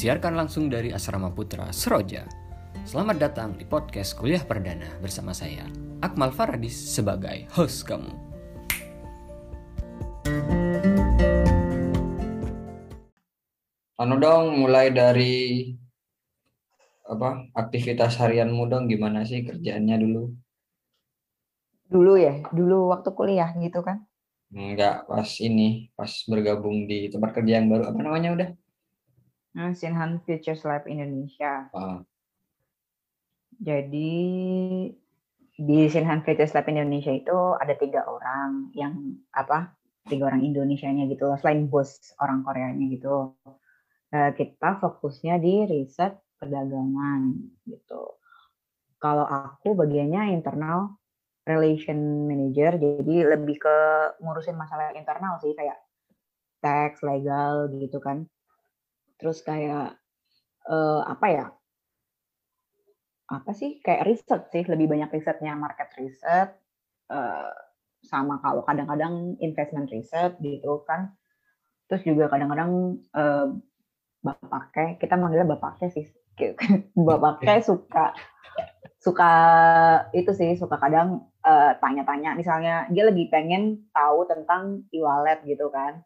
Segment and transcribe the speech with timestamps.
[0.00, 2.24] Disiarkan langsung dari Asrama Putra Seroja.
[2.88, 5.68] Selamat datang di podcast Kuliah Perdana bersama saya,
[6.00, 8.08] Akmal Faradis sebagai host kamu.
[14.00, 15.68] Anu dong, mulai dari
[17.04, 20.32] apa aktivitas harianmu dong, gimana sih kerjaannya dulu?
[21.92, 24.08] Dulu ya, dulu waktu kuliah gitu kan?
[24.48, 28.50] Enggak, pas ini, pas bergabung di tempat kerja yang baru, apa namanya udah?
[29.50, 31.66] Nah, Sinhan Futures Lab Indonesia.
[31.74, 32.00] Ah,
[33.60, 34.12] Jadi
[35.60, 39.76] di Sinhan Futures Lab Indonesia itu ada tiga orang yang apa?
[40.08, 43.36] Tiga orang Indonesianya gitu loh, selain bos orang Koreanya gitu.
[44.10, 47.36] Eh, kita fokusnya di riset perdagangan
[47.68, 48.16] gitu.
[48.96, 50.96] Kalau aku bagiannya internal
[51.44, 53.76] relation manager, jadi lebih ke
[54.24, 55.76] ngurusin masalah internal sih kayak
[56.64, 58.24] tax, legal gitu kan.
[59.20, 60.00] Terus kayak
[60.66, 61.46] eh, apa ya?
[63.30, 66.56] Apa sih kayak riset sih, lebih banyak risetnya market riset
[67.12, 67.52] eh,
[68.00, 71.12] sama kalau kadang-kadang investment riset gitu kan.
[71.86, 73.46] Terus juga kadang-kadang eh,
[74.24, 76.08] bapaknya, kita manggilnya bapaknya sih.
[76.96, 78.16] Bapaknya suka
[78.96, 79.32] suka
[80.16, 81.28] itu sih suka kadang
[81.84, 86.00] tanya-tanya misalnya dia lagi pengen tahu tentang e-wallet gitu kan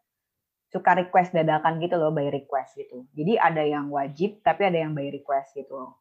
[0.69, 3.05] suka request dadakan gitu loh by request gitu.
[3.13, 5.93] Jadi ada yang wajib tapi ada yang by request gitu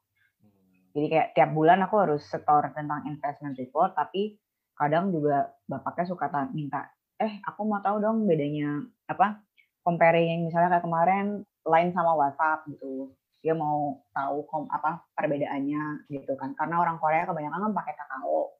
[0.95, 4.39] jadi kayak tiap bulan aku harus setor tentang investment report tapi
[4.79, 6.87] kadang juga bapaknya suka ta- minta
[7.19, 8.79] eh aku mau tahu dong bedanya
[9.11, 9.43] apa
[9.83, 11.27] comparing misalnya kayak kemarin
[11.67, 13.13] line sama WhatsApp gitu.
[13.45, 16.57] Dia mau tahu kom apa perbedaannya gitu kan.
[16.57, 18.57] Karena orang Korea kebanyakan kan pakai kakao.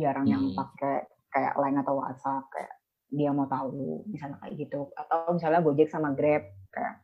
[0.00, 0.56] Jarang yang Hmm.
[0.56, 2.72] pakai kayak line atau WhatsApp kayak
[3.10, 4.90] dia mau tahu misalnya kayak gitu.
[4.94, 6.96] Atau misalnya Gojek sama Grab kayak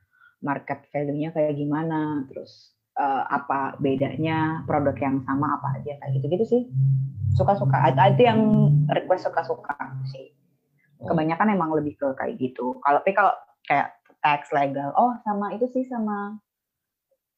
[0.43, 6.27] market value-nya kayak gimana terus eh, apa bedanya produk yang sama apa aja kayak gitu
[6.35, 6.63] gitu sih.
[7.33, 8.41] Suka-suka itu itu yang
[8.91, 9.75] request suka-suka
[10.11, 10.35] sih.
[11.03, 11.11] Oh.
[11.11, 12.79] kebanyakan emang lebih ke kayak gitu.
[12.79, 13.35] Kalau tapi kalau
[13.67, 13.91] kayak
[14.23, 16.39] tax legal oh sama itu sih sama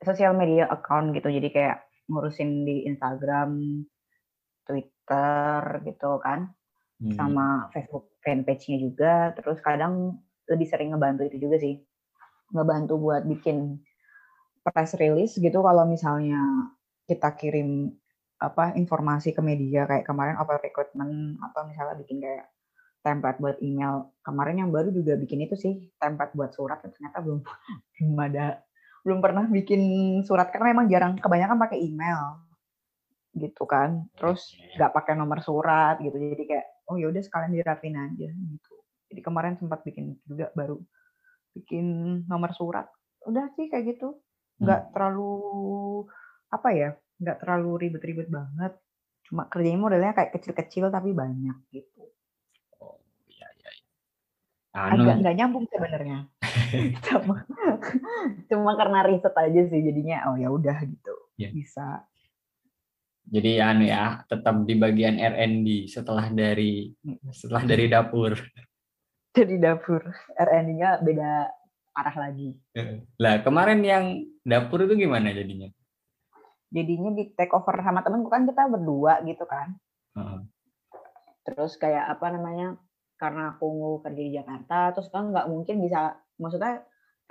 [0.04, 1.32] sosial media account gitu.
[1.32, 1.80] Jadi kayak
[2.12, 3.84] ngurusin di Instagram
[4.68, 6.52] Twitter gitu kan
[7.04, 7.16] hmm.
[7.20, 9.14] sama Facebook fanpage-nya juga.
[9.36, 11.84] Terus kadang lebih sering ngebantu itu juga sih.
[12.56, 13.80] Ngebantu buat bikin
[14.64, 16.40] press release gitu kalau misalnya
[17.04, 17.92] kita kirim
[18.40, 19.84] apa informasi ke media.
[19.84, 22.48] Kayak kemarin open recruitment atau misalnya bikin kayak
[23.04, 24.08] template buat email.
[24.24, 26.80] Kemarin yang baru juga bikin itu sih template buat surat.
[26.80, 27.44] Ternyata belum
[28.00, 28.64] belum ada
[29.04, 29.82] belum pernah bikin
[30.24, 30.48] surat.
[30.48, 32.40] Karena memang jarang kebanyakan pakai email
[33.36, 34.08] gitu kan.
[34.16, 36.16] Terus nggak pakai nomor surat gitu.
[36.16, 38.74] Jadi kayak oh ya udah sekalian dirapin aja gitu.
[39.08, 40.80] Jadi kemarin sempat bikin juga baru
[41.54, 41.86] bikin
[42.26, 42.90] nomor surat
[43.24, 44.20] udah sih kayak gitu.
[44.60, 45.32] Nggak terlalu
[46.52, 46.90] apa ya
[47.20, 48.72] nggak terlalu ribet-ribet banget.
[49.24, 52.12] Cuma kerjanya modelnya kayak kecil-kecil tapi banyak gitu.
[52.76, 53.90] Oh, iya, iya, iya.
[54.76, 56.18] Anu, agak nggak nyambung sebenarnya.
[57.08, 57.46] Cuma
[58.50, 61.14] cuma karena riset aja sih jadinya oh ya udah gitu.
[61.34, 61.50] Ya.
[61.50, 62.06] bisa
[63.24, 66.92] jadi anu ya, tetap di bagian R&D setelah dari
[67.32, 68.36] setelah dari dapur.
[69.34, 70.02] jadi dapur
[70.38, 71.30] R&D-nya beda
[71.94, 72.54] arah lagi
[73.18, 74.04] Lah kemarin yang
[74.42, 75.66] dapur itu gimana jadinya?
[76.74, 79.78] jadinya di take over sama temenku kan kita berdua gitu kan
[80.18, 80.40] Heeh.
[81.46, 82.74] terus kayak apa namanya
[83.14, 86.82] karena aku kerja di Jakarta terus kan nggak mungkin bisa maksudnya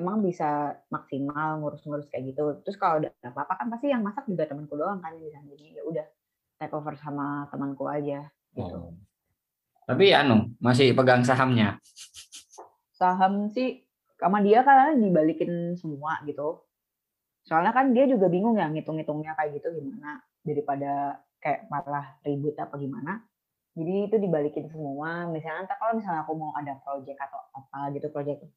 [0.02, 2.62] emang bisa maksimal ngurus-ngurus kayak gitu.
[2.66, 5.82] Terus kalau udah apa-apa kan pasti yang masak juga temanku doang kan di sana jadi
[5.82, 6.06] ya udah
[6.58, 8.26] take over sama temanku aja
[8.58, 8.78] gitu.
[8.78, 8.94] Oh.
[9.84, 11.78] Tapi anu masih pegang sahamnya.
[12.94, 13.84] saham sih
[14.16, 16.64] sama dia kan dibalikin semua gitu.
[17.44, 22.80] Soalnya kan dia juga bingung ya ngitung-ngitungnya kayak gitu gimana daripada kayak malah ribut apa
[22.80, 23.20] gimana.
[23.76, 25.28] Jadi itu dibalikin semua.
[25.28, 28.48] Misalnya ntar kalau misalnya aku mau ada project atau apa gitu project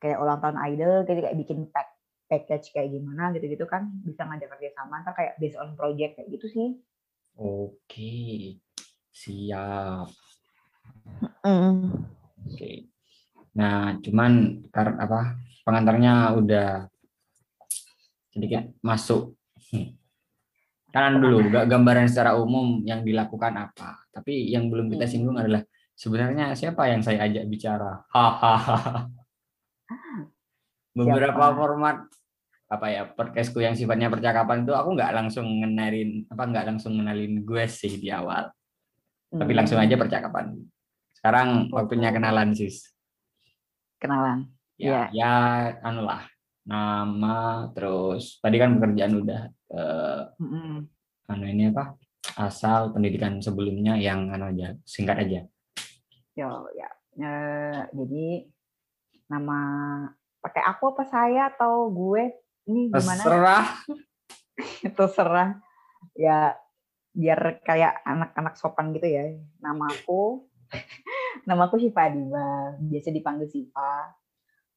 [0.00, 1.88] kayak ulang tahun idol jadi kayak bikin pack
[2.26, 6.28] package kayak gimana gitu-gitu kan bisa ngajak kerja sama ntar kayak based on project kayak
[6.32, 6.68] gitu sih
[7.38, 8.58] Oke.
[9.10, 10.10] Siap.
[12.44, 12.90] Oke.
[13.54, 14.32] Nah, cuman
[14.68, 15.20] karena apa?
[15.62, 16.90] Pengantarnya udah
[18.28, 19.34] sedikit masuk.
[20.90, 24.02] Kanan dulu, gak gambaran secara umum yang dilakukan apa.
[24.10, 25.12] Tapi yang belum kita Hmm.
[25.12, 25.62] singgung adalah
[25.94, 28.02] sebenarnya siapa yang saya ajak bicara.
[28.10, 29.06] Hahaha.
[30.94, 31.56] Beberapa Siapa?
[31.58, 31.96] format
[32.70, 37.42] apa ya podcastku yang sifatnya percakapan itu aku nggak langsung ngenalin apa nggak langsung ngenalin
[37.42, 38.46] gue sih di awal
[39.26, 40.54] tapi langsung aja percakapan
[41.18, 42.94] sekarang waktunya kenalan sis
[43.98, 44.46] kenalan
[44.78, 45.34] ya ya
[45.82, 46.30] anu lah
[46.70, 49.42] nama, terus tadi kan pekerjaan udah
[49.74, 50.86] eh, Mm-mm.
[51.30, 51.98] anu ini apa?
[52.38, 55.40] Asal pendidikan sebelumnya yang anu aja, singkat aja.
[56.38, 56.88] Yo, ya.
[57.20, 58.26] Eh, jadi
[59.30, 59.58] nama
[60.42, 62.34] pakai aku apa saya atau gue?
[62.66, 63.22] Ini gimana?
[63.22, 63.66] Terserah.
[64.98, 65.50] Terserah.
[66.18, 66.58] Ya
[67.14, 69.30] biar kayak anak-anak sopan gitu ya.
[69.62, 70.50] Nama aku
[71.48, 74.12] nama aku Syifa Adiba, biasa dipanggil Syifa.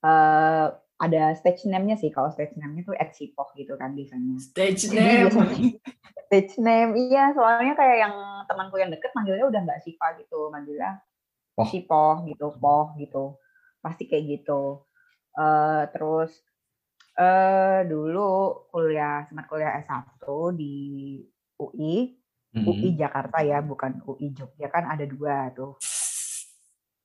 [0.06, 0.68] Eh,
[1.02, 2.14] ada stage name-nya sih.
[2.14, 4.38] Kalau stage name-nya tuh at Sipoh gitu kan biasanya.
[4.38, 5.34] Stage name.
[5.34, 5.74] biasanya
[6.34, 8.16] stage name iya soalnya kayak yang
[8.50, 10.98] temanku yang deket manggilnya udah nggak Siva gitu manggilnya
[11.54, 11.70] Poh
[12.26, 13.38] gitu Poh gitu
[13.83, 14.88] pasti kayak gitu.
[15.35, 16.31] Eh terus
[17.19, 20.24] eh dulu kuliah sempat kuliah S1
[20.56, 20.74] di
[21.59, 22.97] UI UI Mm-mm.
[22.97, 25.75] Jakarta ya bukan UI Jogja kan ada dua tuh.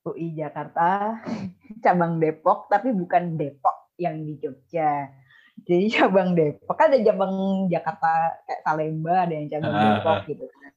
[0.06, 1.19] UI Jakarta
[1.84, 5.10] cabang Depok tapi bukan Depok yang di Jogja.
[5.58, 10.46] Jadi cabang Depok kan ada cabang Jakarta kayak Salemba ada yang cabang Ah, Depok gitu
[10.46, 10.72] kan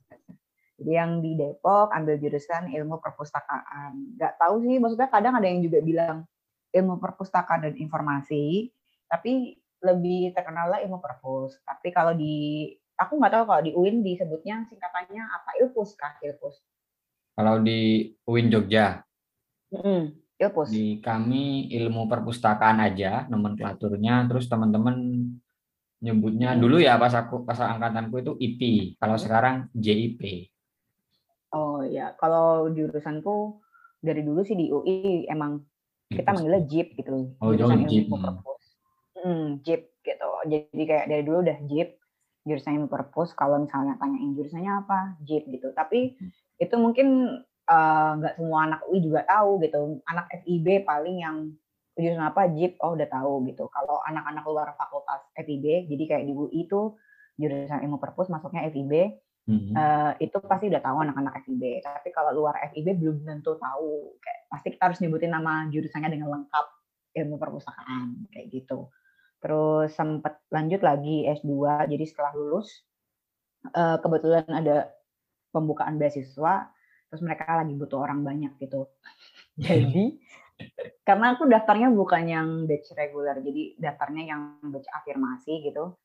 [0.81, 4.18] jadi yang di Depok ambil jurusan ilmu perpustakaan.
[4.18, 6.25] Nggak tahu sih maksudnya kadang ada yang juga bilang
[6.74, 8.74] ilmu perpustakaan dan informasi
[9.06, 11.57] tapi lebih terkenalnya ilmu perpus.
[11.62, 15.50] Tapi kalau di aku nggak tahu kalau di UIN disebutnya singkatannya apa?
[15.62, 16.18] Ilpus kah?
[16.22, 16.62] Ilpus.
[17.34, 19.01] Kalau di UIN Jogja,
[19.72, 20.69] Mm-mm, ilpus.
[20.69, 25.25] Di kami ilmu perpustakaan aja nomenklaturnya, terus teman-teman
[26.01, 28.62] nyebutnya dulu ya pas aku pas angkatanku itu IP,
[29.00, 30.50] kalau sekarang JIP.
[31.51, 33.59] Oh ya, kalau jurusanku
[34.00, 35.62] dari dulu sih di UI emang
[36.12, 37.36] kita manggilnya JIP gitu.
[37.39, 38.25] Oh, jurusan oh, JIP, ilmu hmm.
[38.27, 38.63] perpus.
[39.15, 40.30] Hmm, JIP gitu.
[40.48, 41.89] Jadi kayak dari dulu udah JIP
[42.48, 43.31] jurusan ilmu perpus.
[43.36, 45.71] Kalau misalnya tanyain jurusannya apa, JIP gitu.
[45.71, 46.31] Tapi Hmm.
[46.59, 47.07] itu mungkin
[47.71, 50.01] eh, nggak semua anak UI juga tahu gitu.
[50.07, 51.38] Anak FIB paling yang
[51.95, 53.68] jurusan apa JIP, oh udah tahu gitu.
[53.71, 56.95] Kalau anak-anak luar fakultas FIB, jadi kayak di UI itu
[57.39, 59.19] jurusan ilmu perpus masuknya FIB,
[59.50, 59.74] Mhm.
[59.74, 61.82] eh, itu pasti udah tahu anak-anak FIB.
[61.82, 64.18] Tapi kalau luar FIB belum tentu tahu.
[64.22, 66.66] Kayak pasti kita harus nyebutin nama jurusannya dengan lengkap
[67.18, 68.88] ilmu perpustakaan kayak gitu.
[69.42, 71.90] Terus sempat lanjut lagi S2.
[71.90, 72.86] Jadi setelah lulus
[73.74, 74.90] eh, kebetulan ada
[75.52, 76.72] pembukaan beasiswa
[77.12, 78.88] terus mereka lagi butuh orang banyak gitu.
[79.60, 80.16] Jadi
[81.02, 85.98] karena aku daftarnya bukan yang batch reguler, jadi daftarnya yang batch afirmasi gitu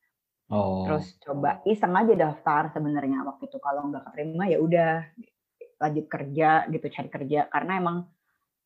[0.47, 0.87] Oh.
[0.87, 3.59] terus coba iseng aja daftar sebenarnya waktu itu.
[3.59, 4.91] Kalau nggak keterima ya udah
[5.83, 7.39] lanjut kerja gitu cari kerja.
[7.51, 8.07] Karena emang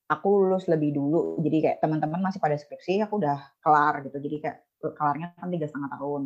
[0.06, 4.18] aku lulus lebih dulu jadi kayak teman-teman masih pada skripsi aku udah kelar gitu.
[4.22, 4.58] Jadi kayak
[4.94, 6.24] kelarnya kan tiga setengah tahun.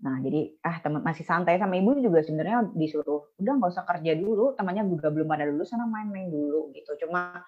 [0.00, 4.12] Nah jadi ah teman masih santai sama ibu juga sebenarnya disuruh udah nggak usah kerja
[4.14, 4.54] dulu.
[4.54, 6.94] Temannya juga belum pada lulus sana main-main dulu gitu.
[7.06, 7.42] Cuma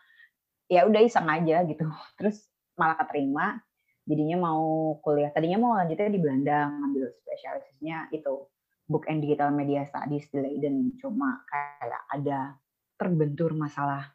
[0.67, 1.87] ya udah iseng aja gitu.
[2.19, 3.63] Terus malah keterima
[4.03, 8.47] jadinya mau kuliah tadinya mau lanjutnya di Belanda ngambil spesialisasinya itu
[8.91, 10.93] book and digital media studies di Leiden.
[10.99, 12.59] Cuma kayak ada
[12.99, 14.11] terbentur masalah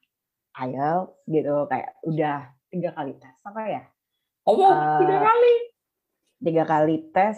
[0.54, 2.38] IELTS gitu kayak udah
[2.68, 3.81] tiga kali tes apa ya?
[4.44, 5.54] Oh, Eh, tiga kali.
[6.38, 7.38] tiga kali tes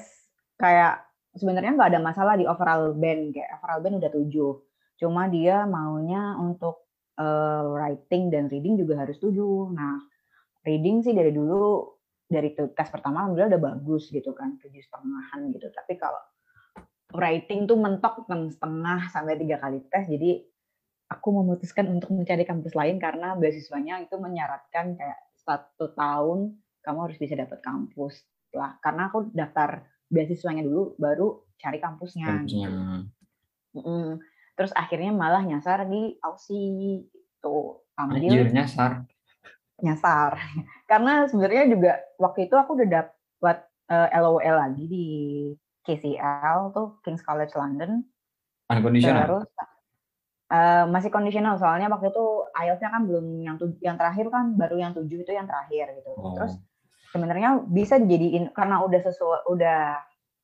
[0.58, 1.06] kayak
[1.38, 4.52] sebenarnya nggak ada masalah di overall band kayak overall band udah tujuh.
[4.98, 9.70] Cuma dia maunya untuk eh, writing dan reading juga harus tujuh.
[9.72, 10.02] Nah
[10.66, 11.99] reading sih dari dulu
[12.30, 16.22] dari tes pertama alhamdulillah udah bagus gitu kan tujuh setengahan gitu tapi kalau
[17.18, 20.46] writing tuh mentok enam setengah sampai tiga kali tes jadi
[21.10, 26.54] aku memutuskan untuk mencari kampus lain karena beasiswanya itu menyaratkan kayak satu tahun
[26.86, 28.22] kamu harus bisa dapat kampus
[28.54, 32.70] lah karena aku daftar beasiswanya dulu baru cari kampusnya gitu.
[33.74, 34.22] Mm-mm.
[34.54, 37.58] terus akhirnya malah nyasar di Aussie itu
[37.98, 38.92] ambil Anjir nyasar.
[39.82, 40.38] nyasar
[40.90, 43.58] karena sebenarnya juga waktu itu aku udah dapat
[43.94, 45.08] eh, LOL lagi di
[45.86, 48.02] KCL tuh King's College London
[48.74, 49.22] Unconditional.
[49.30, 49.46] terus
[50.50, 52.26] eh, masih kondisional soalnya waktu itu
[52.58, 53.56] IELTS-nya kan belum yang
[53.86, 56.34] yang terakhir kan baru yang tujuh itu yang terakhir gitu Oh.
[56.34, 56.58] terus
[57.14, 59.98] sebenarnya bisa dijadiin karena udah sesuai udah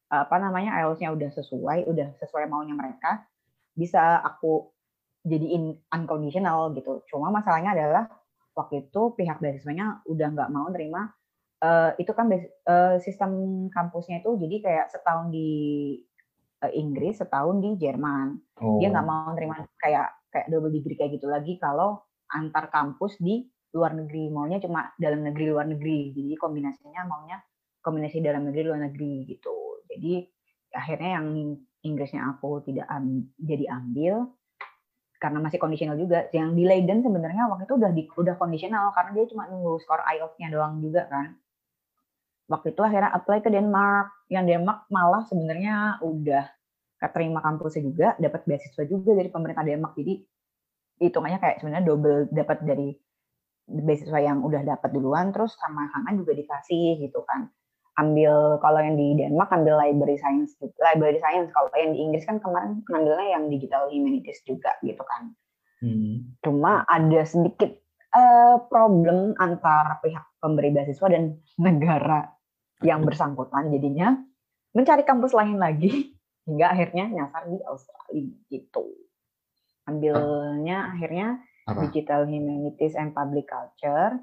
[0.06, 3.26] apa namanya IELTS-nya udah sesuai udah sesuai maunya mereka
[3.74, 4.70] bisa aku
[5.26, 8.06] jadiin unconditional gitu cuma masalahnya adalah
[8.56, 11.12] waktu itu pihak beasiswanya udah nggak mau nerima
[11.62, 13.32] eh, itu kan eh, sistem
[13.70, 15.52] kampusnya itu jadi kayak setahun di
[16.64, 18.28] eh, Inggris setahun di Jerman.
[18.64, 18.80] Oh.
[18.80, 23.46] dia nggak mau nerima kayak kayak double degree kayak gitu lagi kalau antar kampus di
[23.76, 24.32] luar negeri.
[24.32, 26.16] Maunya cuma dalam negeri luar negeri.
[26.16, 27.38] Jadi kombinasinya maunya
[27.84, 29.84] kombinasi dalam negeri luar negeri gitu.
[29.88, 30.26] Jadi
[30.76, 31.28] akhirnya yang
[31.86, 34.26] Inggrisnya aku tidak am- jadi ambil
[35.26, 39.12] karena masih kondisional juga yang di Leiden sebenarnya waktu itu udah di, udah kondisional karena
[39.18, 41.34] dia cuma nunggu skor IELTS-nya doang juga kan
[42.50, 44.30] waktu itu akhirnya apply ke Denmark.
[44.30, 46.46] Yang Denmark malah sebenarnya udah
[46.98, 49.94] keterima kampusnya juga, dapat beasiswa juga dari pemerintah Denmark.
[49.98, 50.14] Jadi
[51.02, 52.90] hitungannya kayak sebenarnya double dapat dari
[53.66, 57.50] beasiswa yang udah dapat duluan, terus sama Hana juga dikasih gitu kan.
[57.96, 61.48] Ambil kalau yang di Denmark ambil library science, library science.
[61.56, 65.32] Kalau yang di Inggris kan kemarin ngambilnya yang digital humanities juga gitu kan.
[65.80, 66.36] Hmm.
[66.44, 67.72] Cuma ada sedikit
[68.16, 72.32] uh, problem antara pihak pemberi beasiswa dan negara
[72.84, 74.20] yang bersangkutan jadinya
[74.76, 76.12] mencari kampus lain lagi
[76.48, 78.86] hingga akhirnya nyasar di Australia gitu.
[79.86, 81.90] Ambilnya akhirnya Apa?
[81.90, 84.18] Digital Humanities and Public Culture,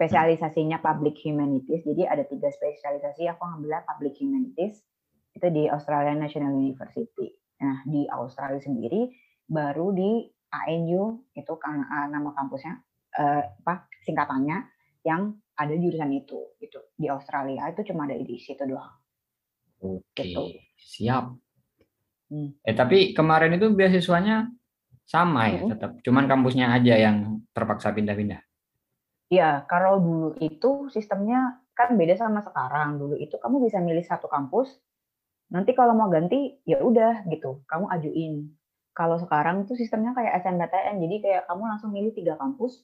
[0.00, 1.84] spesialisasinya Public Humanities.
[1.84, 3.28] Jadi ada tiga spesialisasi.
[3.36, 4.80] Aku ngambilnya Public Humanities
[5.36, 7.36] itu di Australian National University.
[7.60, 9.12] Nah di Australia sendiri
[9.44, 12.80] baru di ANU itu kan uh, nama kampusnya
[13.20, 14.64] uh, apa singkatannya
[15.04, 18.96] yang ada jurusan itu gitu di Australia itu cuma ada di situ doang.
[19.84, 20.48] Oke, gitu.
[20.80, 21.36] siap.
[22.32, 22.56] Hmm.
[22.64, 24.48] Eh tapi kemarin itu beasiswanya
[25.04, 25.70] sama ya hmm.
[25.76, 28.49] tetap, cuman kampusnya aja yang terpaksa pindah-pindah.
[29.30, 32.98] Iya, kalau dulu itu sistemnya kan beda sama sekarang.
[32.98, 34.74] Dulu itu kamu bisa milih satu kampus,
[35.54, 38.50] nanti kalau mau ganti ya udah gitu, kamu ajuin
[39.00, 42.82] kalau sekarang tuh sistemnya kayak SNBTN, jadi kayak kamu langsung milih tiga kampus,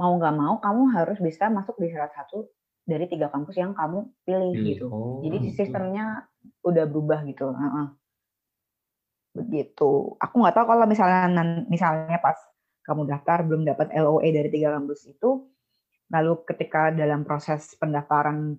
[0.00, 2.48] mau nggak mau kamu harus bisa masuk di salah satu
[2.88, 4.66] dari tiga kampus yang kamu pilih hmm.
[4.66, 4.86] gitu.
[4.88, 5.54] Oh, jadi gitu.
[5.60, 6.26] sistemnya
[6.64, 7.52] udah berubah gitu.
[7.52, 7.86] Uh -uh.
[9.36, 10.18] Begitu.
[10.18, 11.30] Aku nggak tahu kalau misalnya
[11.68, 12.34] misalnya pas
[12.84, 15.46] kamu daftar belum dapat LOE dari tiga kampus itu,
[16.10, 18.58] lalu ketika dalam proses pendaftaran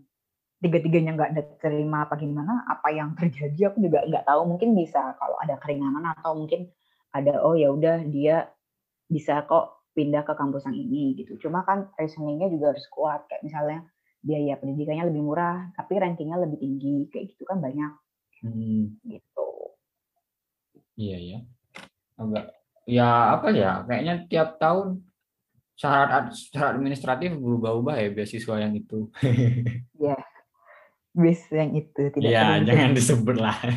[0.62, 4.42] tiga-tiganya nggak diterima apa gimana apa yang terjadi aku juga nggak tahu.
[4.56, 6.70] Mungkin bisa kalau ada keringanan atau mungkin
[7.12, 8.48] ada oh ya udah dia
[9.12, 11.36] bisa kok pindah ke kampus yang ini gitu.
[11.42, 13.28] Cuma kan reasoningnya juga harus kuat.
[13.28, 13.80] Kayak misalnya
[14.22, 17.10] biaya pendidikannya lebih murah tapi rankingnya lebih tinggi.
[17.12, 17.92] Kayak gitu kan banyak.
[18.42, 18.98] Hmm.
[19.06, 19.50] gitu.
[20.98, 21.40] Iya ya
[22.22, 22.61] agak
[22.92, 25.00] ya apa ya kayaknya tiap tahun
[25.80, 29.08] syarat syarat administratif berubah-ubah ya beasiswa yang itu.
[30.02, 30.18] Ya
[31.14, 33.54] bis yang itu tidak ya jangan disebut lah.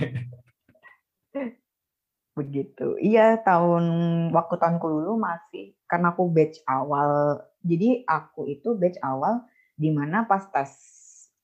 [2.38, 2.98] Begitu.
[2.98, 3.84] Iya tahun
[4.34, 9.44] waktu tahunku dulu masih karena aku batch awal jadi aku itu batch awal
[9.76, 10.72] di mana pas tes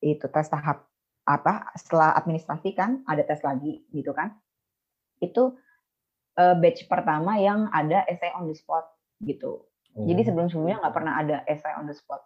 [0.01, 0.89] itu tes tahap
[1.29, 4.33] apa setelah administrasi kan ada tes lagi gitu kan.
[5.21, 5.61] Itu
[6.41, 8.89] uh, batch pertama yang ada essay on the spot
[9.21, 10.07] gitu oh.
[10.09, 12.25] jadi sebelum sebelumnya nggak pernah ada essay on the spot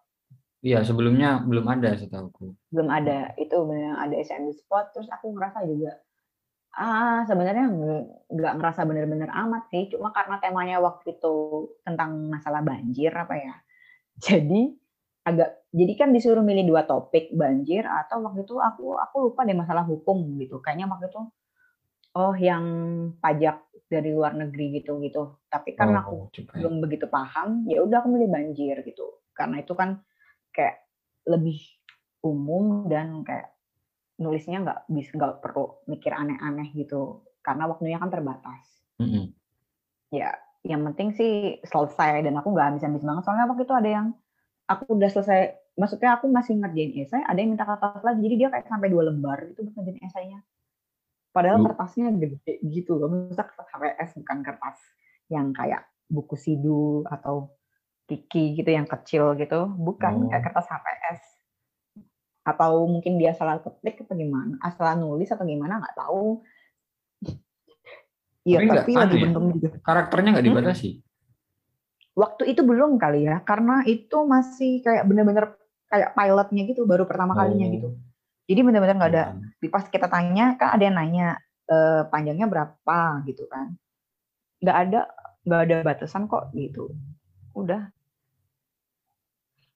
[0.64, 2.56] Iya, sebelumnya belum ada setahuku.
[2.73, 3.37] Belum ada.
[3.37, 6.00] Itu benar ada SMB spot terus aku ngerasa juga
[6.75, 7.71] ah sebenarnya
[8.33, 13.54] nggak ngerasa bener-bener amat sih, cuma karena temanya waktu itu tentang masalah banjir apa ya.
[14.25, 14.73] Jadi
[15.25, 19.56] agak jadi kan disuruh milih dua topik banjir atau waktu itu aku aku lupa deh
[19.56, 21.21] masalah hukum gitu kayaknya waktu itu
[22.12, 22.64] oh yang
[23.25, 26.58] pajak dari luar negeri gitu gitu tapi karena oh, aku juga.
[26.58, 30.02] belum begitu paham ya udah aku milih banjir gitu karena itu kan
[30.50, 30.82] kayak
[31.30, 31.58] lebih
[32.24, 33.54] umum dan kayak
[34.18, 38.64] nulisnya nggak bisa nggak perlu mikir aneh-aneh gitu karena waktunya kan terbatas.
[38.96, 39.24] Mm-hmm.
[40.14, 40.32] Ya,
[40.64, 44.06] yang penting sih selesai dan aku nggak habis-habis banget soalnya waktu itu ada yang
[44.64, 45.40] aku udah selesai,
[45.76, 49.12] maksudnya aku masih ngerjain esai, ada yang minta kertas lagi, jadi dia kayak sampai dua
[49.12, 50.40] lembar itu buat ngerjain esainya.
[51.34, 54.78] Padahal kertasnya gede gitu, maksudnya kertas HPS bukan kertas
[55.26, 57.50] yang kayak buku sidu atau
[58.06, 60.30] Kiki gitu yang kecil gitu, bukan oh.
[60.30, 61.20] kayak kertas HPS.
[62.46, 66.24] Atau mungkin dia salah ketik atau gimana, asal nulis atau gimana nggak tahu.
[68.44, 69.32] Iya, tapi, tapi lagi ya?
[69.56, 69.80] juga.
[69.80, 70.88] Karakternya nggak dibatasi.
[71.00, 71.00] Hmm?
[72.12, 75.56] Waktu itu belum kali ya, karena itu masih kayak bener-bener
[75.88, 77.40] kayak pilotnya gitu, baru pertama oh.
[77.40, 77.96] kalinya gitu.
[78.44, 79.24] Jadi bener-bener nggak ada.
[79.56, 81.28] Di pas kita tanya kan ada yang nanya
[81.64, 81.76] e,
[82.08, 82.98] panjangnya berapa?
[83.24, 83.72] gitu kan.
[84.60, 85.00] Nggak ada
[85.44, 86.92] nggak ada batasan kok gitu.
[87.56, 87.88] Udah.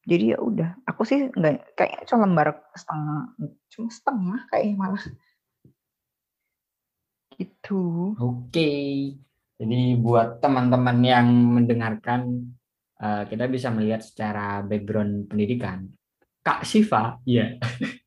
[0.08, 3.20] Jadi ya udah aku sih nggak kayak cuma lembar setengah
[3.72, 5.04] cuma setengah kayak malah.
[7.36, 8.14] Gitu.
[8.20, 8.72] Oke.
[9.58, 12.52] Jadi buat teman-teman yang mendengarkan
[13.02, 15.88] uh, kita bisa melihat secara background pendidikan
[16.42, 17.58] kak Siva ya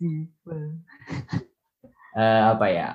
[0.00, 0.56] Siva
[2.16, 2.88] uh, apa ya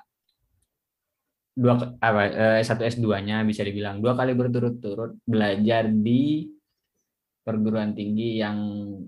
[1.53, 6.49] dua apa uh, S1 S2-nya bisa dibilang dua kali berturut-turut belajar di
[7.45, 8.57] perguruan tinggi yang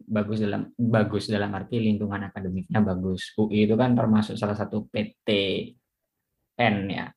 [0.06, 3.34] bagus dalam bagus dalam arti lingkungan akademiknya bagus.
[3.34, 7.10] UI itu kan termasuk salah satu PTN ya.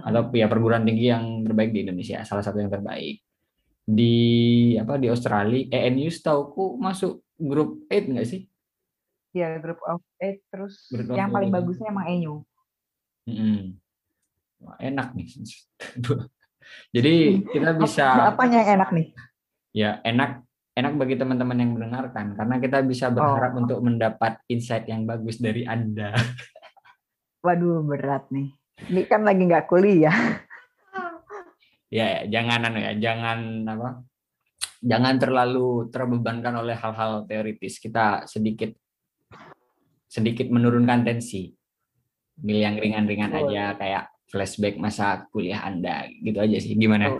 [0.00, 3.20] Atau ya perguruan tinggi yang terbaik di Indonesia, salah satu yang terbaik.
[3.84, 4.16] Di
[4.80, 8.48] apa di Australia ENU setauku masuk grup 8 nggak sih?
[9.34, 11.58] Ya Group of Eight terus Group yang paling Eight.
[11.58, 12.34] bagusnya emang Enyu.
[14.62, 15.26] Wah, enak nih.
[16.94, 17.14] Jadi
[17.50, 19.08] kita bisa Apanya yang enak nih?
[19.74, 20.46] ya enak
[20.78, 25.66] enak bagi teman-teman yang mendengarkan karena kita bisa berharap untuk mendapat insight yang bagus dari
[25.66, 26.14] Anda.
[27.44, 28.54] Waduh berat nih.
[28.90, 30.14] Ini kan lagi nggak kuliah.
[31.90, 33.90] ya, ya, jangan anu ya, jangan apa?
[34.84, 37.82] Jangan terlalu terbebankan oleh hal-hal teoritis.
[37.82, 38.74] Kita sedikit
[40.14, 41.50] sedikit menurunkan tensi.
[42.38, 43.50] Milih yang ringan-ringan Betul.
[43.50, 46.78] aja kayak flashback masa kuliah Anda gitu aja sih.
[46.78, 47.18] Gimana?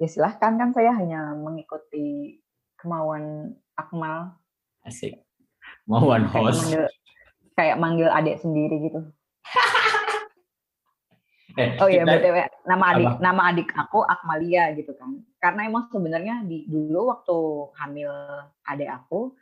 [0.00, 2.40] Ya silahkan kan saya hanya mengikuti
[2.80, 4.32] kemauan Akmal
[4.82, 5.20] Asik.
[5.84, 6.58] Mau one kayak host.
[6.64, 6.84] manggil
[7.54, 9.00] kayak manggil adik sendiri gitu.
[11.52, 13.20] Eh, Oh iya btw nama adik Apa?
[13.20, 15.20] nama adik aku Akmalia gitu kan.
[15.36, 17.36] Karena emang sebenarnya di dulu waktu
[17.76, 18.08] hamil
[18.64, 19.36] adik aku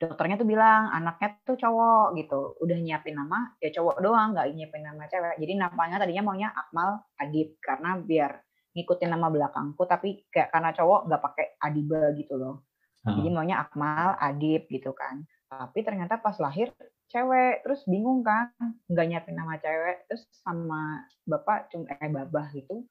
[0.00, 2.56] dokternya tuh bilang anaknya tuh cowok gitu.
[2.64, 5.36] Udah nyiapin nama ya cowok doang nggak nyiapin nama cewek.
[5.36, 8.32] Jadi namanya tadinya maunya Akmal Adib karena biar
[8.72, 12.64] ngikutin nama belakangku tapi kayak karena cowok nggak pakai Adiba gitu loh.
[13.00, 15.24] Jadi maunya Akmal, Adib gitu kan.
[15.48, 16.68] Tapi ternyata pas lahir
[17.08, 18.52] cewek, terus bingung kan,
[18.86, 22.86] nggak nyiapin nama cewek, terus sama bapak cuma eh babah gitu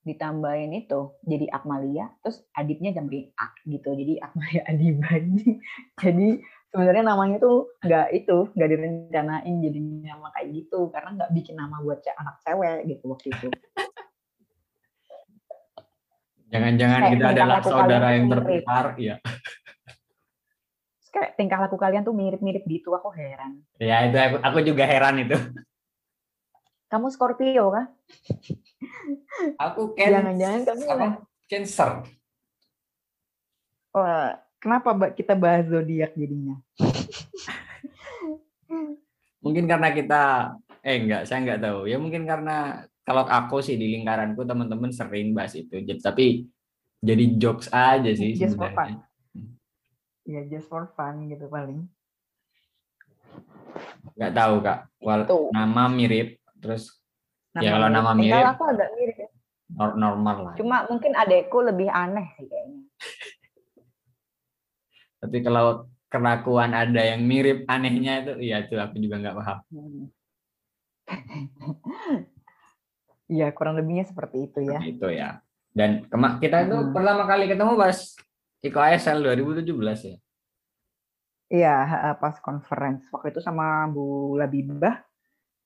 [0.00, 5.12] ditambahin itu jadi Akmalia, terus Adibnya jambi Ak gitu, jadi Akmalia Adiba.
[6.02, 6.28] jadi
[6.72, 9.78] sebenarnya namanya tuh nggak itu, nggak direncanain jadi
[10.08, 13.48] nama kayak gitu, karena nggak bikin nama buat anak cewek gitu waktu itu.
[16.50, 19.22] Jangan-jangan kita adalah saudara yang tertukar, ya.
[21.10, 23.66] Kayak tingkah laku kalian tuh mirip-mirip gitu, aku heran.
[23.82, 25.34] Ya itu aku, aku juga heran itu.
[26.90, 27.86] Kamu Scorpio kan?
[29.62, 31.06] Aku can, Jangan-jangan kamu apa?
[31.46, 31.90] Cancer.
[33.94, 36.58] Wah, kenapa Mbak kita bahas zodiak jadinya?
[39.42, 40.22] Mungkin karena kita
[40.82, 41.88] eh enggak, saya enggak tahu.
[41.88, 45.80] Ya mungkin karena kalau aku sih di lingkaranku teman-teman sering bahas itu.
[45.80, 46.26] Jadi tapi
[47.00, 49.00] jadi jokes aja sih Just for sebenarnya.
[50.28, 51.88] Ya just for fun gitu paling.
[54.14, 54.78] Enggak tahu, Kak.
[55.00, 55.48] Wal Tuh.
[55.56, 57.00] nama mirip terus
[57.58, 57.98] Ya, kalau mirip.
[57.98, 58.46] nama mirip.
[58.46, 59.28] aku agak mirip ya.
[59.74, 60.54] nor- normal lah.
[60.54, 62.80] Cuma mungkin adekku lebih aneh sih kayaknya.
[65.20, 69.58] Tapi kalau kelakuan ada yang mirip anehnya itu ya itu aku juga nggak paham.
[69.70, 70.04] Hmm.
[73.30, 74.82] Iya, kurang lebihnya seperti itu ya.
[74.82, 75.38] Seperti itu ya.
[75.70, 76.02] Dan
[76.42, 76.90] kita itu Hmm.
[76.90, 78.18] pertama kali ketemu pas
[78.58, 80.16] Iko ASL 2017 ya.
[81.46, 81.74] Iya,
[82.18, 84.98] pas conference waktu itu sama Bu Labibah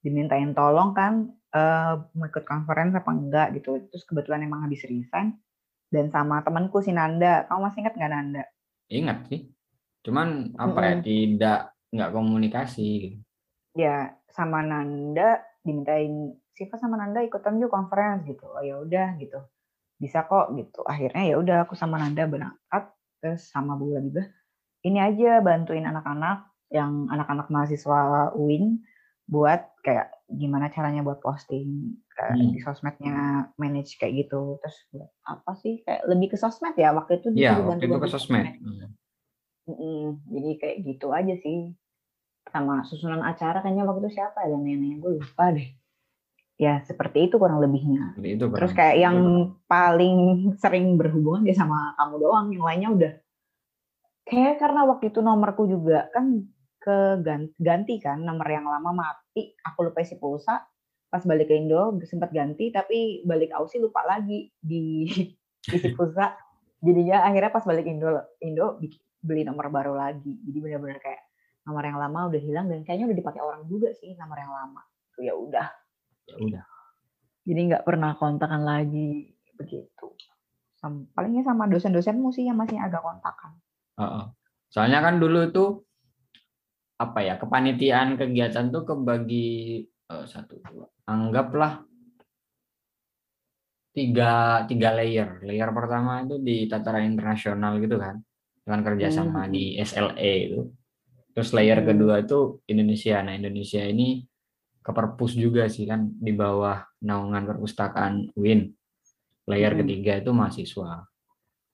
[0.04, 3.80] dimintain tolong kan eh, mau ikut conference apa enggak gitu.
[3.88, 5.40] Terus kebetulan emang habis resign
[5.88, 7.48] dan sama temanku si Nanda.
[7.48, 8.44] Kamu masih ingat nggak Nanda?
[8.92, 9.48] Ingat sih.
[10.04, 11.60] Cuman apa ya tidak
[11.94, 12.90] nggak komunikasi.
[13.16, 13.24] gitu.
[13.74, 19.42] ya sama Nanda dimintain Siva sama Nanda ikutan yuk conference gitu oh ya udah gitu
[19.98, 24.26] bisa kok gitu akhirnya ya udah aku sama Nanda berangkat terus sama Bu Labibah
[24.86, 28.82] ini aja bantuin anak-anak yang anak-anak mahasiswa UIN
[29.24, 32.52] buat kayak gimana caranya buat posting kayak Hmm.
[32.52, 37.20] di sosmednya manage kayak gitu terus buat apa sih kayak lebih ke sosmed ya waktu
[37.24, 38.46] itu disuruh waktu itu ke bantu-bantu sosmed.
[39.64, 41.72] Mm-mm, jadi kayak gitu aja sih.
[42.52, 45.72] Sama susunan acara kayaknya waktu itu siapa ya nenek gue lupa deh.
[46.60, 48.12] Ya seperti itu kurang lebihnya.
[48.14, 49.18] Seperti itu Terus kayak yang
[49.64, 50.16] paling
[50.60, 53.12] sering berhubungan ya sama kamu doang, yang lainnya udah.
[54.28, 56.44] Kayak karena waktu itu nomorku juga kan
[56.84, 60.60] ke gan- ganti kan, nomor yang lama mati, aku lupa isi pulsa.
[61.08, 65.08] Pas balik ke Indo sempat ganti, tapi balik Aussie lupa lagi di
[65.76, 66.36] isi pulsa.
[66.84, 68.76] Jadinya akhirnya pas balik Indo, Indo
[69.24, 70.36] beli nomor baru lagi.
[70.44, 71.24] Jadi benar-benar kayak
[71.64, 74.84] nomor yang lama udah hilang dan kayaknya udah dipakai orang juga sih nomor yang lama.
[75.16, 75.68] Tuh ya udah.
[76.28, 76.64] Ya udah.
[77.48, 80.12] Jadi nggak pernah kontakan lagi begitu.
[80.76, 83.56] Sam- palingnya sama dosen-dosenmu sih yang masih agak kontakan.
[83.96, 84.24] Heeh.
[84.68, 85.64] Soalnya kan dulu itu
[87.04, 91.84] apa ya kepanitiaan kegiatan tuh kebagi eh, satu dua anggaplah
[93.94, 98.18] tiga tiga layer layer pertama itu di tataran internasional gitu kan
[98.64, 99.52] dengan kerjasama Hmm.
[99.54, 100.60] di SLE itu
[101.36, 101.88] terus layer Hmm.
[101.94, 104.24] kedua itu Indonesia nah Indonesia ini
[104.84, 108.72] ke perpus juga sih kan di bawah naungan perpustakaan UIN
[109.46, 109.80] layer Hmm.
[109.84, 111.06] ketiga itu mahasiswa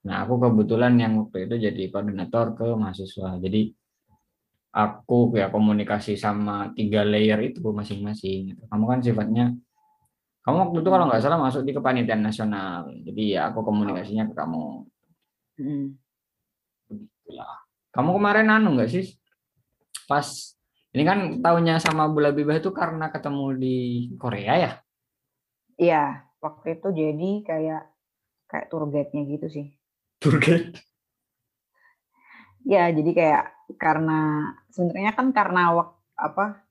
[0.01, 3.37] Nah, aku kebetulan yang waktu itu jadi koordinator ke mahasiswa.
[3.37, 3.69] Jadi
[4.71, 8.55] aku ya komunikasi sama tiga layer itu masing-masing.
[8.55, 8.63] gitu.
[8.71, 9.45] Kamu kan sifatnya,
[10.47, 12.89] kamu waktu itu kalau nggak salah masuk di kepanitiaan nasional.
[13.03, 14.65] Jadi ya aku komunikasinya ke kamu.
[15.61, 15.87] Mm.
[17.91, 19.07] Kamu kemarin anu nggak sih?
[20.07, 20.27] Pas
[20.91, 23.77] ini kan tahunya sama Bula Bibah itu karena ketemu di
[24.19, 24.73] Korea ya?
[25.79, 27.83] Iya, waktu itu jadi kayak
[28.51, 29.67] kayak tour guide-nya gitu sih.
[30.19, 30.83] Tour guide.
[32.67, 33.45] Ya, jadi kayak
[33.77, 36.65] karena sebenarnya kan karena wak, apa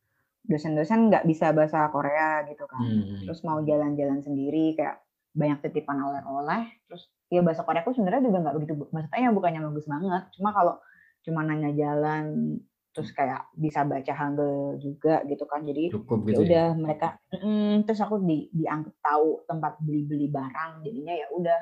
[0.49, 2.81] dosen-dosen nggak bisa bahasa Korea gitu kan.
[2.81, 3.21] Hmm.
[3.27, 5.03] Terus mau jalan-jalan sendiri kayak
[5.35, 6.69] banyak titipan oleh-oleh.
[6.89, 10.23] Terus ya bahasa Korea aku sebenarnya juga nggak begitu maksudnya ya bukannya bagus banget.
[10.33, 10.75] Cuma kalau
[11.21, 12.57] cuma nanya jalan
[12.89, 15.61] terus kayak bisa baca hangul juga gitu kan.
[15.67, 16.47] Jadi Cukup ya gitu ya.
[16.47, 21.61] udah mereka mm, terus aku di dianggap tahu tempat beli-beli barang jadinya ya udah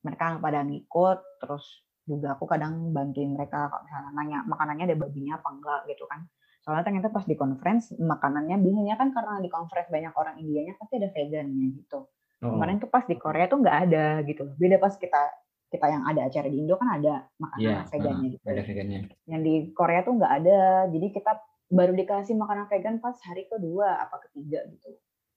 [0.00, 5.34] mereka pada ngikut terus juga aku kadang bantuin mereka kalau misalnya nanya makanannya ada babinya
[5.36, 6.20] apa enggak gitu kan.
[6.60, 10.96] Soalnya ternyata pas di conference makanannya biasanya kan karena di conference banyak orang Indianya pasti
[10.96, 12.06] ada vegannya gitu.
[12.40, 12.56] Oh.
[12.56, 15.28] kemarin tuh pas di Korea tuh nggak ada gitu beda pas kita
[15.68, 18.44] kita yang ada acara di Indo kan ada makanan Iya, vegannya ah, gitu.
[18.48, 18.98] ada vegannya.
[19.28, 20.60] yang di Korea tuh nggak ada.
[20.88, 21.32] Jadi kita
[21.68, 24.88] baru dikasih makanan vegan pas hari kedua apa ketiga gitu.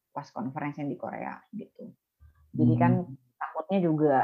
[0.09, 1.91] Pas conference yang di Korea gitu.
[2.55, 3.13] Jadi kan Hmm.
[3.35, 4.15] takutnya juga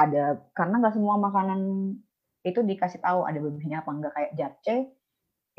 [0.00, 1.60] ada karena nggak semua makanan
[2.40, 4.88] itu dikasih tahu ada babinya apa enggak kayak japchae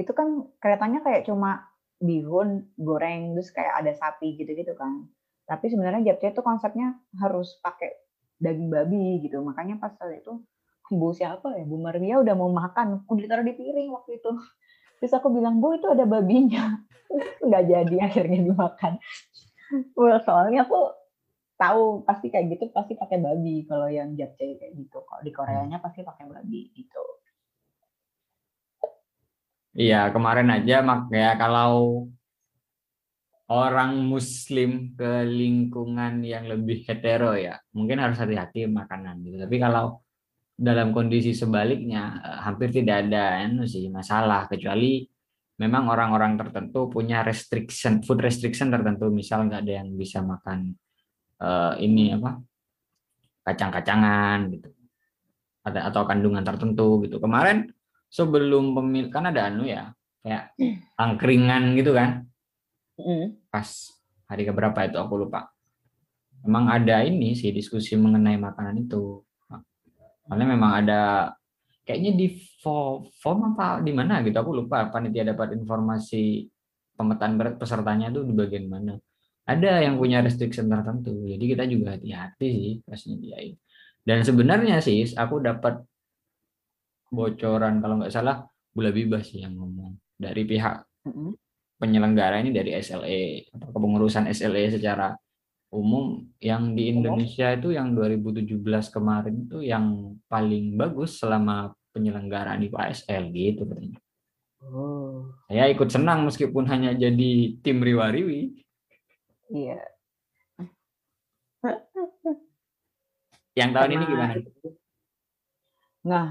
[0.02, 1.70] itu kan kelihatannya kayak cuma
[2.02, 5.06] bihun goreng terus kayak ada sapi gitu-gitu kan.
[5.46, 7.94] Tapi sebenarnya japchae itu konsepnya harus pakai
[8.42, 9.38] daging babi gitu.
[9.46, 10.42] Makanya pas saat itu
[10.92, 11.64] bu siapa ya?
[11.64, 13.06] Bu Maria udah mau makan.
[13.06, 14.32] Udah ditaruh di piring waktu itu.
[14.98, 16.82] Terus aku bilang bu itu ada babinya.
[17.46, 18.98] Nggak jadi akhirnya dimakan.
[19.96, 21.01] Well, soalnya aku
[21.62, 23.62] tahu pasti kayak gitu pasti pakai babi.
[23.70, 25.06] Kalau yang japchae kayak gitu.
[25.06, 27.04] Kalau di Koreanya pasti pakai babi gitu.
[29.72, 31.72] Iya, kemarin aja makanya kalau
[33.48, 39.40] orang muslim ke lingkungan yang lebih hetero ya, mungkin harus hati-hati makanan gitu.
[39.40, 40.04] Tapi kalau
[40.60, 44.52] dalam kondisi sebaliknya eh, hampir tidak ada anu sih masalah.
[44.52, 45.08] Kecuali
[45.62, 49.08] memang orang-orang tertentu punya restriction food restriction tertentu.
[49.08, 50.76] Misal nggak ada yang bisa makan
[51.42, 52.38] eh, ini apa
[53.42, 54.70] kacang-kacangan gitu.
[55.66, 57.18] Ada atau kandungan tertentu gitu.
[57.22, 57.70] Kemarin
[58.10, 60.54] sebelum pemil kan ada anu ya kayak
[60.98, 62.26] angkringan gitu kan.
[63.02, 63.34] Mm.
[63.50, 63.66] pas
[64.30, 65.50] hari keberapa itu aku lupa.
[66.46, 69.26] Memang ada ini sih diskusi mengenai makanan itu.
[70.30, 71.02] Karena memang ada
[71.82, 72.28] kayaknya di
[72.62, 74.86] fo- form apa di mana gitu aku lupa.
[74.94, 76.46] Panitia dapat informasi
[76.94, 79.02] pemetaan berat pesertanya itu di bagian mana
[79.58, 83.56] ada yang punya restriction tertentu jadi kita juga hati-hati sih pas nyediain
[84.08, 85.84] dan sebenarnya sih aku dapat
[87.12, 90.88] bocoran kalau nggak salah Bula Bibas sih yang ngomong dari pihak
[91.82, 95.12] penyelenggara ini dari SLE atau kepengurusan SLE secara
[95.74, 96.94] umum yang di.
[96.94, 98.62] Indonesia itu yang 2017
[98.94, 103.98] kemarin itu yang paling bagus selama penyelenggaraan IPA SL gitu katanya.
[104.62, 108.61] Oh, Saya ikut senang meskipun hanya jadi tim riwariwi.
[109.52, 109.80] Iya.
[113.54, 114.34] Yang tahun ini Karena gimana?
[116.02, 116.26] Nah,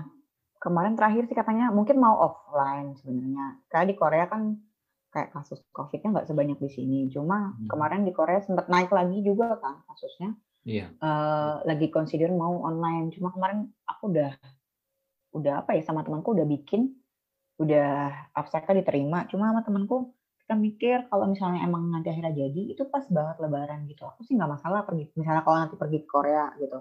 [0.59, 3.61] kemarin terakhir sih katanya mungkin mau offline sebenarnya.
[3.71, 4.59] Karena di Korea kan
[5.11, 6.99] kayak kasus COVID-nya nggak sebanyak di sini.
[7.13, 7.69] Cuma Hmm.
[7.71, 10.35] kemarin di Korea sempat naik lagi juga kan kasusnya.
[10.67, 10.93] Iya.
[10.93, 13.13] Eh, lagi consider mau online.
[13.15, 14.33] Cuma kemarin aku udah
[15.31, 16.91] udah apa ya sama temanku udah bikin,
[17.63, 19.31] udah abstraknya diterima.
[19.31, 20.11] Cuma sama temanku
[20.51, 24.03] kita mikir kalau misalnya emang nanti akhirnya jadi itu pas banget Lebaran gitu.
[24.03, 25.07] Aku sih nggak masalah pergi.
[25.15, 26.75] Misalnya kalau nanti pergi ke Korea gitu.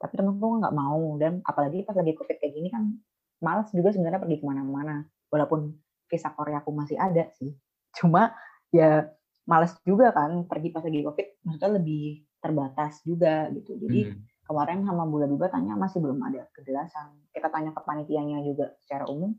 [0.00, 2.96] Tapi temanku nggak mau dan apalagi pas lagi COVID kayak gini kan
[3.44, 5.04] malas juga sebenarnya pergi ke mana-mana.
[5.28, 5.68] Walaupun
[6.08, 7.52] visa Korea aku masih ada sih.
[7.92, 8.32] Cuma
[8.72, 9.04] ya
[9.44, 11.44] males juga kan pergi pas lagi COVID.
[11.44, 13.76] Maksudnya lebih terbatas juga gitu.
[13.84, 14.24] Jadi Hmm.
[14.48, 17.20] kemarin sama Bula Biba tanya masih belum ada kejelasan.
[17.36, 19.36] Kita tanya ke panitianya juga secara umum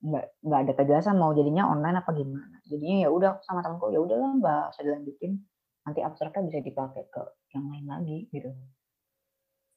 [0.00, 2.56] nggak nggak ada kejelasan mau jadinya online apa gimana.
[2.64, 5.32] Jadinya ya udah aku sama temanku ya udahlah nggak usah dilanjutin.
[5.84, 8.50] Nanti abstraknya bisa dipakai ke yang lain lagi gitu.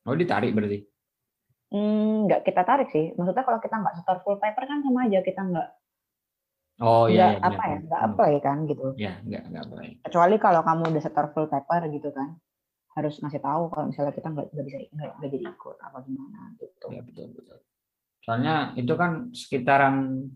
[0.08, 0.84] Oh ditarik berarti.
[1.74, 3.12] Hmm, nggak kita tarik sih.
[3.18, 5.70] Maksudnya kalau kita nggak setor full paper kan sama aja kita nggak
[6.82, 7.38] Oh nggak iya.
[7.38, 7.70] iya, apa benar.
[7.70, 8.88] ya nggak apply kan gitu.
[8.98, 9.92] Ya nggak nggak boleh.
[10.02, 12.40] Kecuali kalau kamu udah setor full paper gitu kan
[12.94, 16.88] harus ngasih tahu kalau misalnya kita nggak bisa nggak jadi ikut apa gimana gitu.
[16.90, 17.58] Ya betul betul.
[18.24, 20.28] Soalnya itu kan sekitaran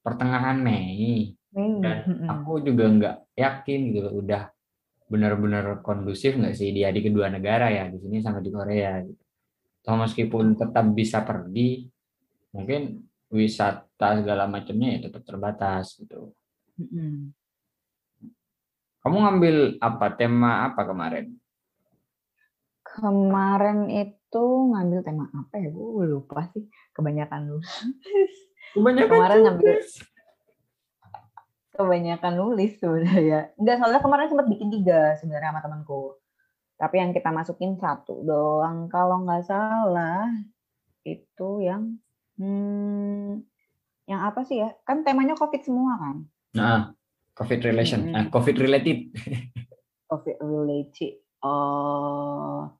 [0.00, 1.34] pertengahan Mei.
[1.54, 4.50] Hmm, dan aku juga nggak yakin gitu loh, udah
[5.06, 9.22] benar-benar kondusif nggak sih dia di kedua negara ya di sini sama di Korea gitu.
[9.84, 11.86] Atau meskipun tetap bisa pergi,
[12.50, 16.34] mungkin wisata segala macamnya ya tetap terbatas gitu.
[16.78, 17.30] hmm.
[19.04, 21.36] Kamu ngambil apa tema apa kemarin?
[22.94, 25.74] Kemarin itu ngambil tema apa ya?
[25.74, 26.62] Gue lupa sih.
[26.94, 27.74] Kebanyakan nulis.
[28.70, 29.74] Kebanyakan Kemarin ngambil
[31.74, 33.50] kebanyakan nulis sebenarnya.
[33.58, 36.02] Enggak, soalnya kemarin sempat bikin tiga sebenarnya sama temanku.
[36.78, 38.86] Tapi yang kita masukin satu doang.
[38.86, 40.30] Kalau nggak salah
[41.02, 41.98] itu yang
[42.38, 43.42] hmm,
[44.06, 44.70] yang apa sih ya?
[44.86, 46.16] Kan temanya COVID semua kan.
[46.54, 46.80] Nah,
[47.34, 49.10] COVID relation, ah, COVID related.
[50.10, 51.18] COVID related.
[51.42, 52.70] Oh,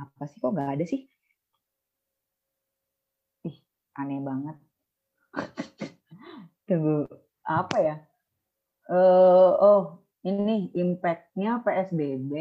[0.00, 1.00] apa sih kok nggak ada sih?
[3.48, 3.56] Ih,
[4.00, 4.56] aneh banget.
[6.66, 7.06] Tunggu,
[7.46, 7.94] apa ya?
[8.90, 9.82] Eh, oh,
[10.26, 12.32] ini impact-nya PSBB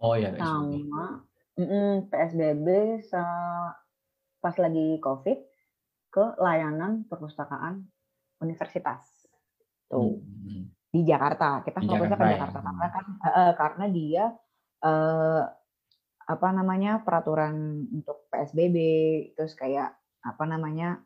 [0.00, 1.24] Oh ya, sama
[1.56, 2.66] mm-mm, PSBB
[3.10, 3.74] sa-
[4.42, 5.38] pas lagi COVID
[6.14, 7.88] ke layanan perpustakaan
[8.44, 9.26] universitas.
[9.90, 10.70] Tuh Hmm.
[10.94, 11.64] di Jakarta.
[11.66, 12.32] Kita fokusnya Jakarta ke ya.
[12.38, 13.04] Jakarta karena kan
[13.40, 14.24] eh, karena dia
[14.84, 15.42] eh,
[16.24, 18.76] apa namanya peraturan untuk PSBB
[19.36, 19.92] terus kayak
[20.24, 21.00] apa namanya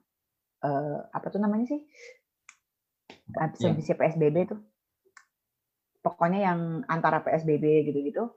[0.62, 1.82] eh, apa tuh namanya sih?
[3.28, 3.52] Ya.
[3.52, 4.60] absensi PSBB tuh
[6.00, 8.32] pokoknya yang antara PSBB gitu-gitu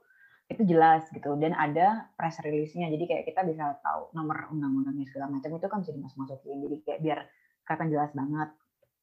[0.52, 1.32] itu jelas gitu.
[1.40, 2.92] Dan ada press release-nya.
[2.92, 7.00] Jadi kayak kita bisa tahu nomor undang-undangnya segala macam itu kan bisa dimasuk-masukin jadi kayak
[7.00, 7.18] biar
[7.64, 8.48] kelihatan jelas banget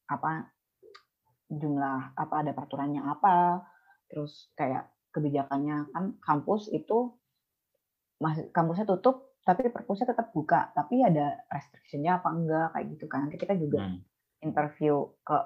[0.10, 0.32] apa
[1.50, 3.66] jumlah apa ada peraturannya apa.
[4.10, 7.18] Terus kayak kebijakannya kan kampus itu
[8.52, 13.38] kampusnya tutup tapi perpusnya tetap buka tapi ada restriction-nya apa enggak kayak gitu kan Nanti
[13.40, 14.00] kita juga Hmm.
[14.44, 15.38] interview ke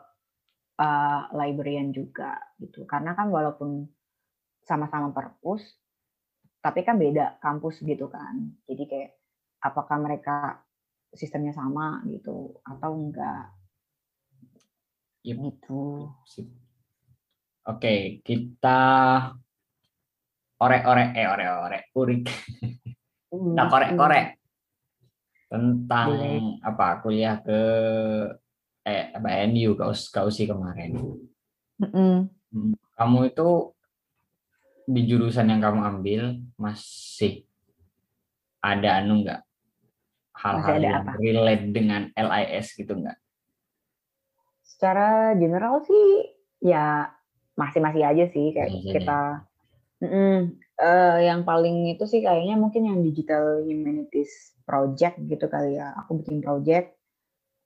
[0.81, 3.85] uh, librarian juga gitu karena kan walaupun
[4.65, 5.63] sama-sama perpus
[6.63, 9.11] tapi kan beda kampus gitu kan jadi kayak
[9.63, 10.63] apakah mereka
[11.13, 13.53] sistemnya sama gitu atau enggak
[15.23, 15.39] Yep.
[15.39, 16.11] gitu.
[17.63, 18.79] Oke, kita
[20.63, 22.23] orek-orek, eh orek-orek, urik.
[23.33, 24.27] Kita korek-korek
[25.51, 26.57] tentang Boleh.
[26.65, 27.59] apa kuliah ke
[28.83, 30.97] eh apa NU ke US, ke USI kemarin.
[31.77, 32.15] Mm-mm.
[32.97, 33.73] Kamu itu
[34.89, 36.21] di jurusan yang kamu ambil
[36.59, 37.47] masih
[38.59, 39.41] ada anu enggak
[40.35, 41.15] hal-hal yang apa?
[41.19, 43.15] relate dengan LIS gitu enggak?
[44.83, 46.27] secara general sih
[46.59, 47.07] ya
[47.55, 49.19] masih-masih aja sih kayak Masih kita
[50.03, 50.59] Mm-mm.
[50.73, 55.95] Eh, yang paling itu sih kayaknya mungkin yang digital humanities project gitu kali ya.
[56.03, 56.97] Aku bikin project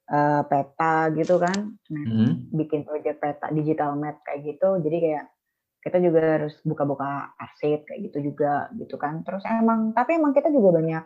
[0.07, 1.75] eh, peta gitu kan.
[1.91, 2.31] Nah, Hmm.
[2.53, 4.79] bikin project peta digital map kayak gitu.
[4.85, 5.25] Jadi kayak
[5.81, 9.23] kita juga harus buka-buka arsip kayak gitu juga gitu kan.
[9.25, 11.03] Terus emang tapi emang kita juga banyak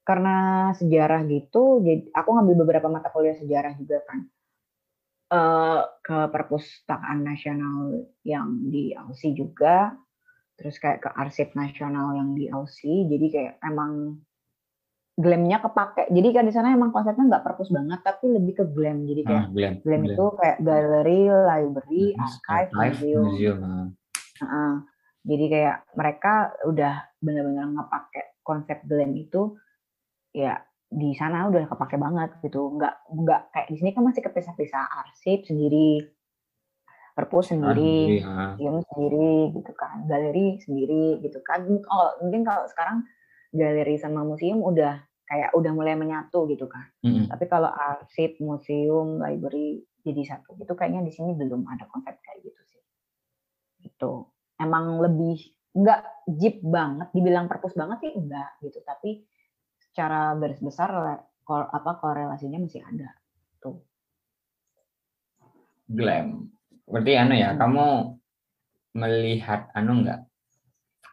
[0.00, 0.36] karena
[0.74, 4.20] sejarah gitu jadi aku ngambil beberapa mata kuliah sejarah juga kan.
[5.30, 9.94] Eh ke perpustakaan nasional yang di Aussie juga
[10.60, 14.20] terus kayak ke arsip nasional yang di Aussie jadi kayak emang
[15.14, 19.04] glamnya kepake jadi kan di sana emang konsepnya nggak perpus banget tapi lebih ke glam
[19.04, 19.74] jadi kayak Ah, Glenn.
[19.80, 20.14] Glam Glenn.
[20.14, 23.24] itu kayak galeri, library, Terus archive, museum.
[23.26, 23.58] museum.
[23.60, 23.86] ah.
[24.40, 24.72] Heeh.
[25.20, 26.32] Jadi kayak mereka
[26.64, 29.42] udah benar-benar ngepakai konsep Glam itu
[30.32, 30.56] ya
[30.88, 32.72] di sana udah kepake banget gitu.
[32.72, 36.00] Nggak nggak kayak di sini kan masih kepisah-pisah arsip sendiri,
[37.14, 38.54] perpus Ah, sendiri, ah.
[38.54, 41.66] museum sendiri gitu kan, galeri sendiri gitu kan.
[41.66, 43.04] Kalau mungkin kalau sekarang
[43.50, 46.90] galeri sama museum udah kayak udah mulai menyatu gitu kan.
[47.06, 47.30] Mm-mm.
[47.30, 52.40] Tapi kalau arsip, museum, library jadi satu itu kayaknya di sini belum ada konsep kayak
[52.42, 52.82] gitu sih.
[53.86, 54.26] Itu
[54.58, 55.38] emang lebih
[55.70, 56.00] nggak
[56.34, 58.82] jeep banget, dibilang perpus banget sih enggak gitu.
[58.82, 59.22] Tapi
[59.90, 60.90] secara garis besar
[61.46, 63.10] kor- apa korelasinya masih ada.
[63.62, 63.78] Tuh.
[65.90, 66.50] Glam.
[66.90, 67.60] Berarti anu ya, Hmm.
[67.62, 67.86] kamu
[68.98, 70.20] melihat anu enggak?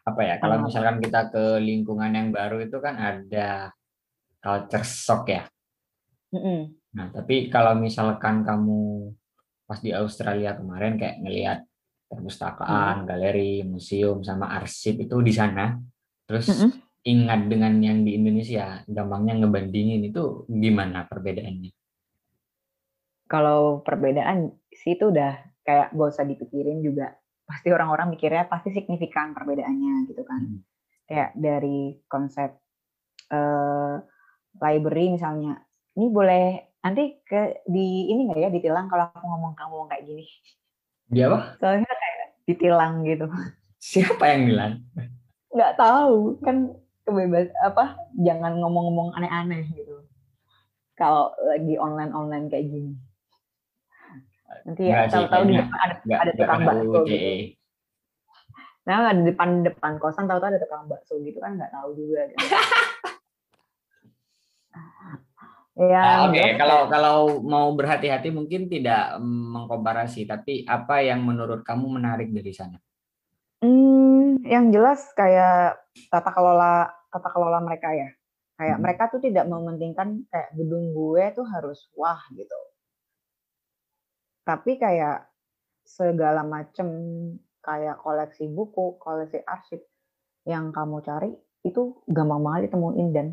[0.02, 0.34] Apa ya?
[0.42, 3.70] Kalau misalkan kita ke lingkungan yang baru itu kan ada
[4.42, 5.46] culture shock ya.
[6.34, 6.74] Mm-mm.
[6.98, 9.12] Nah, tapi kalau misalkan kamu
[9.68, 11.58] pas di Australia kemarin kayak ngelihat
[12.08, 15.76] perpustakaan, galeri, museum sama arsip itu di sana,
[16.24, 16.72] terus Mm-mm.
[17.04, 21.72] ingat dengan yang di Indonesia, gampangnya ngebandingin itu gimana perbedaannya?
[23.28, 27.12] Kalau perbedaan sih itu udah kayak gak usah dipikirin juga.
[27.44, 30.40] Pasti orang-orang mikirnya pasti signifikan perbedaannya gitu kan.
[30.40, 30.60] Hmm.
[31.04, 32.52] kayak dari konsep
[33.28, 33.96] eh
[34.60, 35.56] library misalnya
[35.96, 36.44] ini boleh
[36.80, 40.24] nanti ke di ini nggak ya ditilang kalau aku ngomong kamu kayak gini
[41.08, 41.56] Dia apa?
[41.56, 43.24] soalnya kayak ditilang gitu
[43.80, 44.72] Siapa yang bilang?
[45.48, 50.04] nggak tahu kan kebebas apa jangan ngomong-ngomong aneh-aneh gitu
[50.92, 52.92] kalau lagi online online kayak gini
[54.64, 57.56] nanti ya tahu-tahu di depan ada Nggak, ada tukang bakso gitu.
[58.88, 62.24] Nah, di depan depan kosan tahu-tahu ada tukang bakso gitu kan nggak tahu juga.
[62.32, 62.40] Gitu.
[65.92, 66.56] ya, ah, Oke, okay.
[66.56, 72.80] kalau kalau mau berhati-hati mungkin tidak mengkomparasi, tapi apa yang menurut kamu menarik dari sana?
[73.60, 75.76] Hmm, yang jelas kayak
[76.08, 78.08] tata kelola tata kelola mereka ya.
[78.56, 78.82] Kayak hmm.
[78.82, 82.56] mereka tuh tidak mementingkan kayak gedung gue tuh harus wah gitu.
[84.48, 85.28] Tapi kayak
[85.84, 86.88] segala macam
[87.60, 89.84] kayak koleksi buku, koleksi arsip
[90.48, 91.36] yang kamu cari
[91.68, 93.26] itu gampang banget ditemuin dan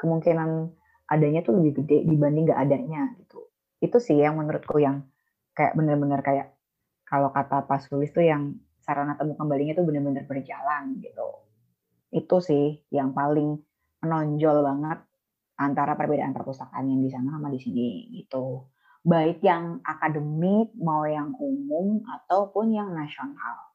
[0.00, 0.72] kemungkinan
[1.12, 3.52] adanya tuh lebih gede dibanding gak adanya gitu.
[3.84, 5.04] Itu sih yang menurutku yang
[5.52, 6.56] kayak bener-bener kayak
[7.04, 11.28] kalau kata Pak Sulis tuh yang sarana temu kembalinya tuh bener-bener berjalan gitu.
[12.08, 13.60] Itu sih yang paling
[14.00, 15.04] menonjol banget
[15.60, 18.71] antara perbedaan perpustakaan yang di sana sama di sini gitu.
[19.02, 23.72] Baik yang akademik mau yang umum ataupun yang nasional.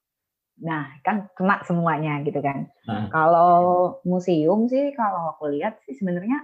[0.58, 2.72] Nah, kan kena semuanya gitu kan.
[2.90, 3.12] Hmm.
[3.14, 6.42] Kalau museum sih, kalau aku lihat sih sebenarnya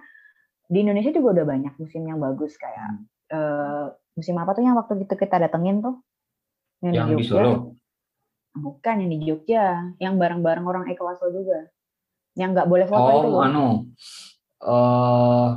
[0.70, 3.34] di Indonesia juga udah banyak museum yang bagus kayak hmm.
[3.34, 5.96] uh, museum apa tuh yang waktu itu kita datengin tuh?
[6.84, 7.32] Yang, yang di, Jogja.
[7.32, 7.54] Solo.
[8.54, 9.66] Bukan yang di Jogja,
[9.98, 11.74] yang bareng-bareng orang Ekowaso juga.
[12.38, 13.30] Yang nggak boleh foto oh, itu.
[13.34, 13.68] Oh, anu.
[14.62, 15.48] Uh,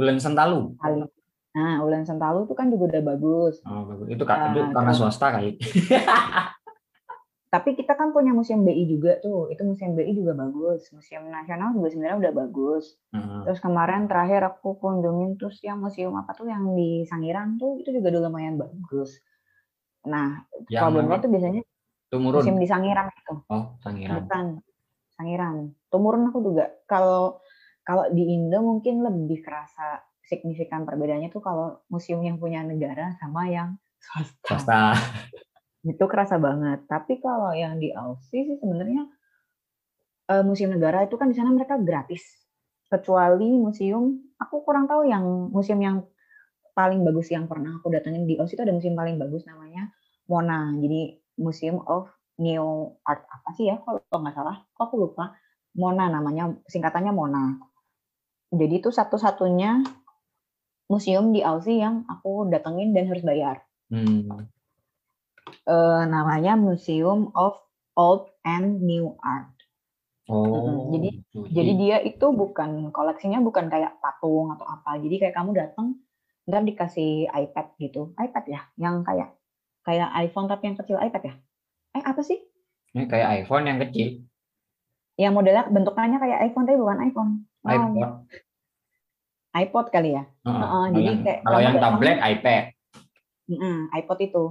[0.00, 0.78] Ulen Sentalu.
[1.58, 3.58] Nah, Ulen Sentalu itu kan juga udah bagus.
[3.66, 4.06] Oh, bagus.
[4.14, 5.58] Itu, uh, itu karena swasta kali.
[7.48, 11.72] tapi kita kan punya museum BI juga tuh itu museum BI juga bagus museum nasional
[11.72, 13.48] juga sebenarnya udah bagus uh-huh.
[13.48, 17.88] terus kemarin terakhir aku kunjungin terus yang museum apa tuh yang di Sangiran tuh itu
[17.96, 19.16] juga udah lumayan bagus
[20.04, 21.62] nah problemnya tuh biasanya
[22.12, 22.44] Tumurun.
[22.44, 24.46] museum di Sangiran itu oh Sangiran bukan
[25.16, 25.54] Sangiran
[25.88, 27.40] Tumurun aku juga kalau
[27.80, 33.48] kalau di Indo mungkin lebih kerasa signifikan perbedaannya tuh kalau museum yang punya negara sama
[33.48, 34.36] yang swasta.
[34.44, 34.80] Swasta.
[35.82, 36.84] Itu kerasa banget.
[36.84, 39.08] Tapi kalau yang di Aussie sih sebenarnya
[40.28, 42.22] uh, museum negara itu kan di sana mereka gratis.
[42.88, 45.96] Kecuali museum, aku kurang tahu yang museum yang
[46.72, 49.90] paling bagus yang pernah aku datengin di Aussie itu ada museum paling bagus namanya
[50.28, 50.76] Mona.
[50.76, 55.34] Jadi Museum of New Art apa sih ya kalau nggak salah, kok aku lupa.
[55.78, 57.54] Mona namanya, singkatannya Mona.
[58.50, 59.84] Jadi itu satu-satunya
[60.88, 63.62] museum di Aussie yang aku datengin dan harus bayar.
[63.92, 64.48] Hmm
[65.68, 67.56] uh, namanya Museum of
[67.96, 69.52] Old and New Art.
[70.28, 70.92] Oh.
[70.92, 75.00] Jadi jadi, jadi dia itu bukan koleksinya bukan kayak patung atau apa.
[75.00, 75.96] Jadi kayak kamu datang
[76.48, 78.12] ntar dikasih iPad gitu.
[78.16, 79.36] iPad ya, yang kayak
[79.84, 81.34] kayak iPhone tapi yang kecil iPad ya.
[81.96, 82.40] Eh apa sih?
[82.92, 84.24] Ini kayak iPhone yang kecil.
[85.16, 87.32] Yang modelnya bentukannya kayak iPhone tapi bukan iPhone.
[87.64, 87.72] Oh.
[87.72, 88.10] iPod.
[89.64, 90.24] iPod kali ya.
[90.46, 92.62] Uh, uh, jadi yang, kayak kalau yang tablet iPad.
[93.48, 94.44] Uh, iPod itu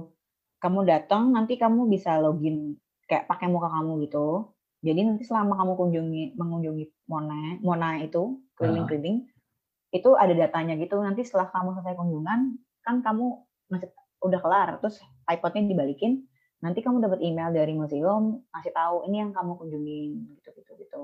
[0.58, 4.52] kamu datang nanti kamu bisa login kayak pakai muka kamu gitu.
[4.84, 9.96] Jadi nanti selama kamu kunjungi mengunjungi Mona Mona itu keliling-keliling uh.
[9.96, 10.98] itu ada datanya gitu.
[11.00, 12.40] Nanti setelah kamu selesai kunjungan
[12.84, 13.90] kan kamu masih
[14.24, 14.98] udah kelar terus
[15.30, 16.26] iPodnya dibalikin
[16.58, 21.02] nanti kamu dapat email dari museum kasih tahu ini yang kamu kunjungin gitu gitu gitu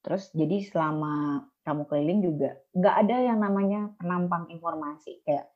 [0.00, 5.48] terus jadi selama kamu keliling juga nggak ada yang namanya penampang informasi kayak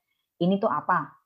[0.43, 1.25] ini tuh apa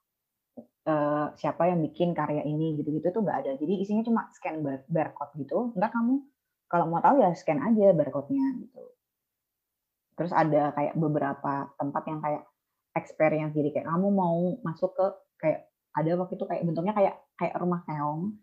[0.89, 3.53] uh, siapa yang bikin karya ini gitu-gitu tuh nggak ada.
[3.61, 5.77] Jadi isinya cuma scan bar barcode gitu.
[5.77, 6.25] Entar kamu
[6.69, 8.83] kalau mau tahu ya scan aja barcode-nya gitu.
[10.19, 12.43] Terus ada kayak beberapa tempat yang kayak
[12.97, 15.07] experience jadi kayak kamu mau masuk ke
[15.39, 18.37] kayak ada waktu itu kayak bentuknya kayak kayak rumah keong.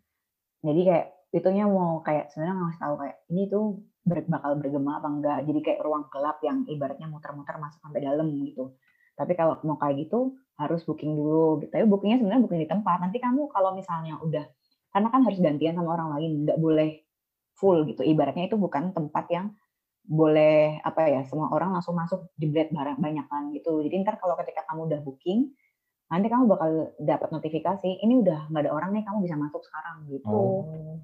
[0.66, 3.66] Jadi kayak itunya mau kayak sebenarnya ngasih tahu kayak ini tuh
[4.06, 5.38] ber, bakal bergema apa enggak.
[5.50, 8.78] Jadi kayak ruang gelap yang ibaratnya muter-muter masuk sampai dalam gitu.
[9.18, 11.66] Tapi kalau mau kayak gitu harus booking dulu.
[11.66, 11.74] Gitu.
[11.74, 12.98] Tapi bookingnya sebenarnya booking di tempat.
[13.02, 14.46] Nanti kamu kalau misalnya udah,
[14.94, 16.90] karena kan harus gantian sama orang lain, nggak boleh
[17.58, 18.06] full gitu.
[18.06, 19.52] Ibaratnya itu bukan tempat yang
[20.06, 23.82] boleh apa ya semua orang langsung masuk di jebret barang banyak kan gitu.
[23.82, 25.50] Jadi ntar kalau ketika kamu udah booking,
[26.14, 30.06] nanti kamu bakal dapat notifikasi ini udah nggak ada orang nih kamu bisa masuk sekarang
[30.14, 30.30] gitu.
[30.30, 31.02] Oh.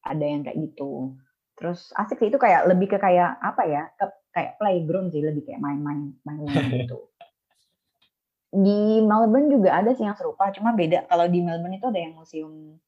[0.00, 1.20] Ada yang kayak gitu.
[1.54, 3.82] Terus asik sih itu kayak lebih ke kayak apa ya?
[3.94, 6.98] Ke, kayak playground sih lebih kayak main-main main-main gitu
[8.54, 11.10] di Melbourne juga ada sih yang serupa, cuma beda.
[11.10, 12.78] Kalau di Melbourne itu ada yang museum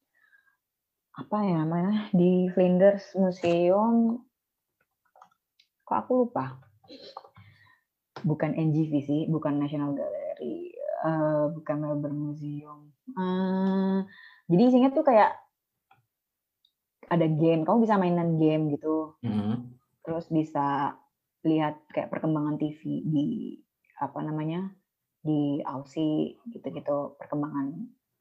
[1.17, 4.21] apa ya namanya di Flinders Museum
[5.89, 6.61] kok aku lupa
[8.21, 10.77] bukan NGV sih bukan National Gallery
[11.09, 14.05] uh, bukan Melbourne Museum uh,
[14.45, 15.33] jadi isinya tuh kayak
[17.07, 19.55] ada game kamu bisa mainan game gitu mm -hmm.
[20.03, 20.99] terus bisa
[21.47, 23.27] lihat kayak perkembangan TV di
[24.03, 24.75] apa namanya
[25.23, 27.73] di Aussie gitu-gitu perkembangan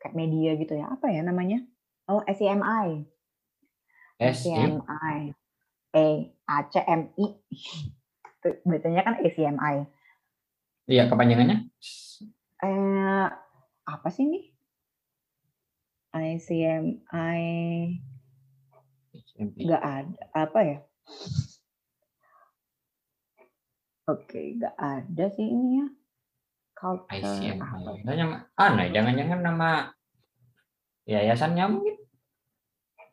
[0.02, 1.62] kayak media gitu ya apa ya namanya
[2.10, 3.16] oh SCMI
[4.16, 5.36] S I ACMI.
[5.96, 6.08] E
[6.48, 7.28] A C M I.
[8.64, 9.76] Bacanya kan ACMI.
[10.86, 11.66] Iya, kepanjangannya
[12.64, 13.26] Eh
[13.86, 14.40] apa sih ini?
[16.16, 17.44] ICMI
[19.36, 20.78] Nggak ada apa ya?
[24.06, 25.88] Oke, nggak ada sih ini ya.
[26.76, 27.10] Apa?
[28.06, 29.70] Jangan aneh, jangan-jangan nama
[31.10, 31.96] yayasannya mungkin.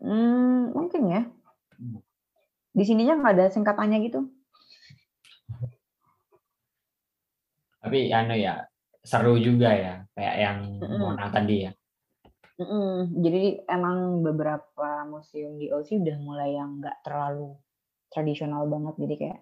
[0.02, 1.22] Hmm, mungkin ya.
[1.78, 2.02] Hmm.
[2.74, 4.20] Di sininya nggak ada singkatannya gitu.
[7.82, 8.62] Tapi anu ya,
[9.02, 10.98] seru juga ya, kayak yang Mm-mm.
[11.02, 11.72] Mona tadi ya.
[12.62, 13.18] Mm-mm.
[13.18, 17.58] Jadi emang beberapa museum di OC udah mulai yang nggak terlalu
[18.08, 18.94] tradisional banget.
[19.02, 19.40] Jadi kayak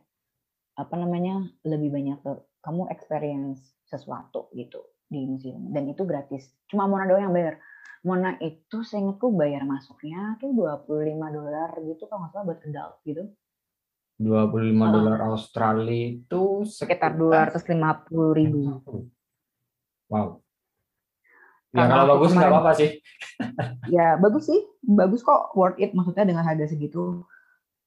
[0.80, 2.32] apa namanya lebih banyak ke
[2.64, 6.48] kamu experience sesuatu gitu di museum dan itu gratis.
[6.70, 7.60] Cuma Mona doang yang bayar.
[8.00, 10.88] Mona itu seingatku bayar masuknya tuh 25
[11.28, 13.24] dolar gitu kalau nggak salah buat adult gitu.
[14.20, 14.88] 25 Oh.
[14.92, 18.80] dolar Australia itu Sekitar 250 ribu.
[20.08, 20.39] Wow.
[21.70, 22.90] Ya kalau bagus nggak apa-apa sih.
[23.90, 27.24] Ya bagus sih, bagus kok worth it maksudnya dengan harga segitu.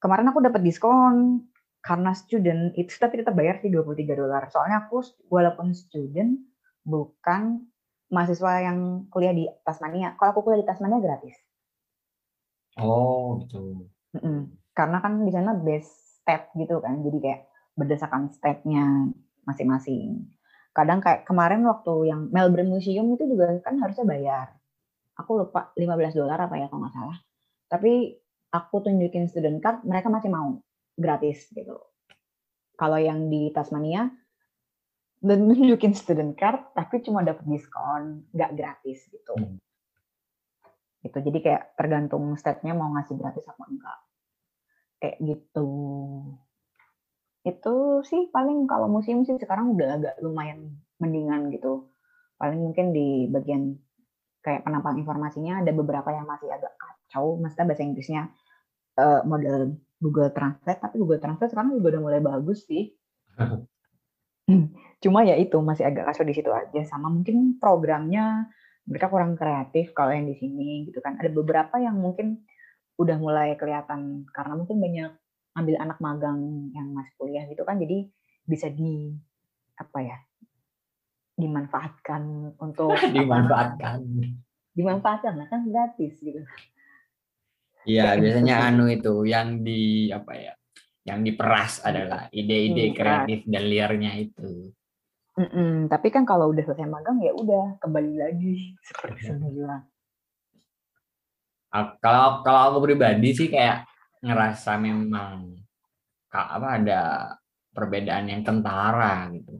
[0.01, 1.47] Kemarin aku dapat diskon
[1.83, 4.47] karena student itu tapi tetap bayar sih 23 dolar.
[4.51, 6.39] Soalnya aku walaupun student
[6.83, 7.67] bukan
[8.11, 10.13] mahasiswa yang kuliah di Tasmania.
[10.19, 11.35] Kalau aku kuliah di Tasmania gratis.
[12.77, 13.89] Oh, gitu.
[14.17, 14.53] Mm-mm.
[14.73, 17.01] Karena kan di sana base state gitu kan.
[17.01, 17.41] Jadi kayak
[17.73, 19.09] berdasarkan state-nya
[19.49, 20.29] masing-masing.
[20.73, 24.57] Kadang kayak kemarin waktu yang Melbourne Museum itu juga kan harusnya bayar.
[25.21, 27.17] Aku lupa 15 dolar apa ya kalau nggak salah.
[27.69, 28.17] Tapi
[28.49, 30.57] aku tunjukin student card, mereka masih mau
[30.97, 31.77] gratis gitu.
[32.73, 34.09] Kalau yang di Tasmania
[35.21, 39.37] dan nunjukin student card tapi cuma dapat diskon, nggak gratis gitu.
[39.37, 39.61] Hmm.
[41.05, 41.17] Gitu.
[41.21, 43.99] Jadi kayak tergantung state-nya mau ngasih gratis apa enggak.
[44.97, 45.69] Kayak gitu.
[47.43, 51.91] Itu sih paling kalau museum sih sekarang udah agak lumayan mendingan gitu.
[52.39, 53.75] Paling mungkin di bagian
[54.43, 57.39] kayak penampang informasinya ada beberapa yang masih agak kacau.
[57.39, 58.21] Maksudnya bahasa Inggrisnya
[58.99, 62.91] eh, model Google Translate, tapi Google Translate sekarang juga udah mulai bagus sih.
[65.03, 66.81] Cuma ya itu masih agak kacau di situ aja.
[66.87, 68.51] Sama mungkin programnya
[68.83, 71.15] mereka kurang kreatif kalau yang di sini gitu kan.
[71.19, 72.43] Ada beberapa yang mungkin
[72.99, 75.11] udah mulai kelihatan karena mungkin banyak
[75.53, 76.39] ambil anak magang
[76.73, 78.09] yang masih kuliah gitu kan jadi
[78.43, 79.13] bisa di
[79.77, 80.17] apa ya
[81.33, 83.97] dimanfaatkan untuk apa, Dimanfaatkan.
[84.73, 86.41] dimanfaatkan lah kan gratis gitu
[87.83, 90.53] Iya, gitu biasanya anu itu yang di apa ya?
[91.03, 94.71] Yang diperas adalah ide-ide Hmm, kreatif dan liarnya itu.
[95.33, 99.81] Mm-mm, tapi kan kalau udah selesai magang ya udah kembali lagi seperti semula
[101.73, 103.89] Kalau kalau aku pribadi sih kayak
[104.23, 105.51] ngerasa memang
[106.31, 107.01] ka- apa ada
[107.75, 109.59] perbedaan yang kentara gitu.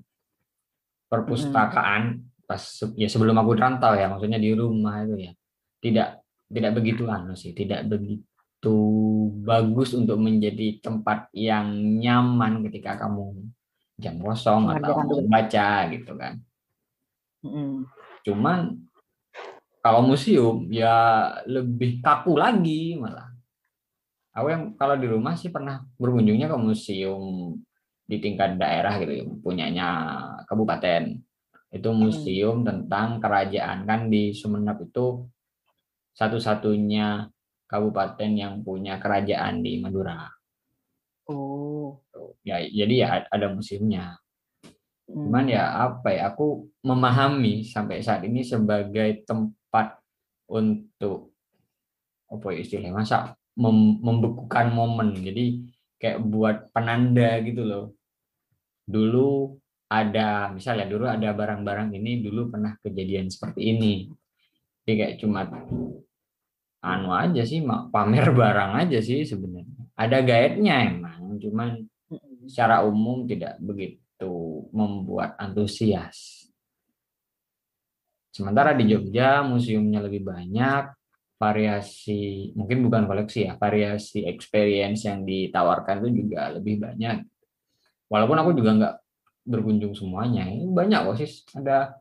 [1.12, 5.32] Perpustakaan pas se- ya sebelum aku rantau ya, maksudnya di rumah itu ya.
[5.84, 6.10] Tidak
[6.54, 8.76] tidak begitu anu sih, tidak begitu
[9.44, 11.68] bagus untuk menjadi tempat yang
[12.00, 13.52] nyaman ketika kamu
[14.00, 16.40] jam kosong atau membaca gitu kan.
[17.44, 17.84] Mm-mm.
[18.24, 18.80] Cuman
[19.84, 23.33] kalau museum ya lebih kaku lagi malah.
[24.34, 27.54] Aku yang kalau di rumah sih pernah berkunjungnya ke museum
[28.10, 29.88] di tingkat daerah gitu, ya, punyanya
[30.50, 31.22] kabupaten.
[31.70, 35.26] Itu museum tentang kerajaan kan di Sumeneb itu
[36.18, 37.30] satu-satunya
[37.70, 40.30] kabupaten yang punya kerajaan di Madura.
[41.30, 42.02] oh
[42.46, 44.18] Ya jadi ya ada museumnya.
[45.10, 45.30] mm.
[45.30, 50.02] Cuman ya apa ya, aku memahami sampai saat ini sebagai tempat
[50.50, 51.34] untuk
[52.30, 55.18] apa ya istilahnya masa mem- membekukan momen.
[55.18, 55.62] Jadi
[56.02, 57.86] kayak buat penanda gitu loh.
[58.84, 59.56] Dulu
[59.88, 64.10] ada misalnya dulu ada barang-barang ini dulu pernah kejadian seperti ini.
[64.84, 65.48] Jadi kayak cuma
[66.84, 69.88] anu aja sih pamer barang aja sih sebenarnya.
[69.94, 71.86] Ada guide-nya emang, cuman
[72.50, 76.50] secara umum tidak begitu membuat antusias.
[78.34, 80.84] Sementara di Jogja museumnya lebih banyak,
[81.38, 87.26] variasi mungkin bukan koleksi ya, variasi experience yang ditawarkan itu juga lebih banyak.
[88.08, 88.96] Walaupun aku juga nggak
[89.44, 92.00] berkunjung semuanya, ini banyak kok sih, ada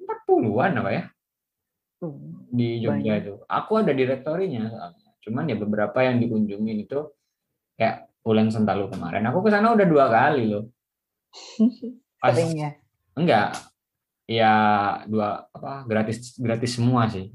[0.00, 1.04] 40-an apa ya
[1.98, 2.12] Tuh.
[2.52, 3.24] di Jogja Banyak.
[3.24, 3.34] itu.
[3.44, 5.08] Aku ada direktorinya soalnya.
[5.24, 7.10] Cuman ya beberapa yang dikunjungin itu
[7.74, 9.26] kayak Ulen Sentalu kemarin.
[9.30, 10.70] Aku ke sana udah dua kali loh.
[12.22, 12.70] Pas, sering ya
[13.16, 13.56] enggak.
[14.26, 14.52] Ya
[15.06, 17.30] dua apa gratis gratis semua sih.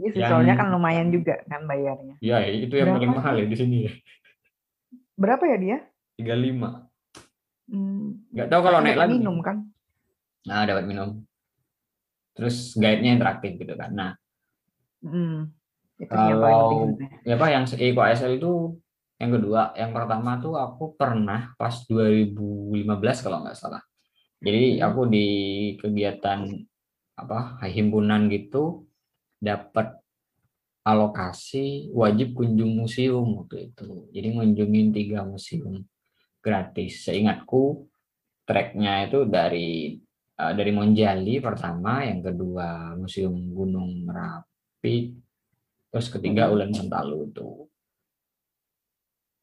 [0.00, 2.16] Iya soalnya kan lumayan juga kan bayarnya.
[2.24, 3.92] Ya, itu yang paling Berapa mahal ya di sini ya.
[5.12, 5.78] Berapa ya dia?
[6.16, 6.88] 35.
[7.68, 9.20] Hmm, Nggak tahu kalau naik lagi.
[9.20, 9.68] minum kan?
[10.48, 11.20] Nah, dapat minum.
[12.32, 13.92] Terus guide-nya interaktif gitu kan.
[13.92, 14.10] Nah,
[15.04, 15.52] Hmm.
[15.96, 17.08] Itu paling Kalau- sebenarnya.
[17.20, 18.52] ya apa yang Eko ASL itu
[19.16, 23.84] yang kedua, yang pertama tuh aku pernah pas 2015 kalau nggak salah.
[24.40, 24.88] Jadi Hmm.
[24.88, 25.26] aku di
[25.76, 26.48] kegiatan
[27.20, 28.88] apa himpunan gitu
[29.36, 30.00] dapat
[30.80, 34.08] alokasi wajib kunjung museum waktu itu.
[34.16, 35.84] Jadi ngunjungin tiga museum
[36.40, 37.04] gratis.
[37.04, 37.84] Seingatku
[38.48, 40.00] treknya itu dari
[40.40, 45.12] eh, dari Monjali pertama, yang kedua Museum Gunung Merapi,
[45.92, 46.52] terus ketiga Mhm.
[46.56, 47.48] Ulen Sentalu itu.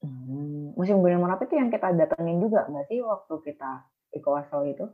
[0.02, 0.74] Hmm.
[0.74, 3.72] Museum Gunung Merapi itu yang kita datengin juga nggak sih waktu kita
[4.18, 4.86] Iko Asal itu?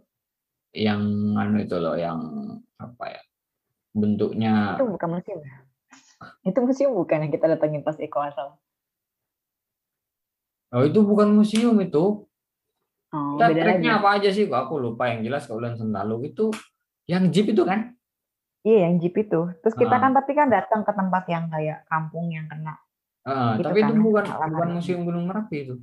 [0.73, 1.01] Yang
[1.33, 2.19] anu itu loh, yang
[2.75, 3.21] apa ya?
[3.93, 5.55] Bentuknya Itu bukan museum ya?
[6.43, 8.57] Itu museum bukan yang kita datengin pas Iko Asal?
[10.73, 12.25] Oh, itu bukan museum itu.
[13.13, 14.49] Oh, Kita treknya apa aja sih?
[14.49, 16.49] Kok aku lupa yang jelas ke Ulen Sentalu itu
[17.05, 17.93] yang jeep itu kan?
[18.65, 19.53] Iya, yang jeep itu.
[19.61, 20.01] Terus kita Ah.
[20.01, 22.73] kan tapi kan datang ke tempat yang kayak kampung yang kena.
[23.21, 24.49] Ah, Gitu tapi itu kan, bukan alamannya.
[24.49, 25.75] bukan museum Gunung Merapi itu.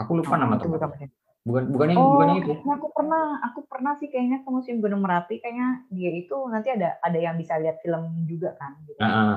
[0.00, 0.88] Aku lupa Oh, nama itu bukan.
[1.48, 2.52] Bukan bukan yang Oh, bukan yang itu.
[2.68, 5.40] aku pernah, aku pernah sih kayaknya ke Museum Gunung Merapi.
[5.40, 8.76] Kayaknya dia itu nanti ada ada yang bisa lihat film juga kan.
[8.84, 9.00] Gitu.
[9.00, 9.36] Ah, ah.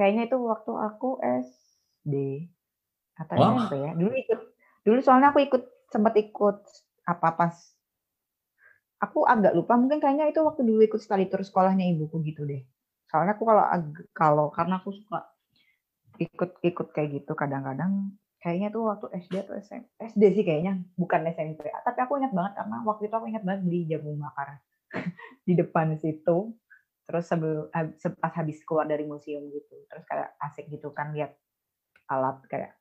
[0.00, 2.14] Kayaknya itu waktu aku SD
[3.20, 3.52] atau Oh.
[3.60, 3.92] SMP ya.
[3.92, 4.40] Dulu ikut,
[4.88, 6.58] dulu soalnya aku ikut sempat ikut
[7.04, 7.54] apa pas
[8.96, 12.64] aku agak lupa mungkin kayaknya itu waktu dulu ikut study tour sekolahnya ibuku gitu deh.
[13.12, 13.64] Soalnya aku kalau
[14.16, 15.28] kalau karena aku suka
[16.16, 21.64] ikut-ikut kayak gitu kadang-kadang kayaknya tuh waktu SD atau SMP SD sih kayaknya bukan SMP
[21.64, 24.60] tapi aku ingat banget karena waktu itu aku ingat banget beli jamu bakar
[25.48, 26.52] di depan situ
[27.04, 27.72] terus sebelum
[28.20, 31.32] pas habis keluar dari museum gitu terus kayak asik gitu kan lihat
[32.12, 32.76] alat kayak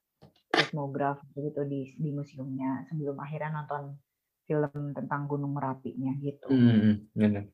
[0.51, 3.95] seismograf gitu di di museumnya sebelum akhirnya nonton
[4.43, 7.47] film tentang Gunung Merapinya gitu Hmm, benar.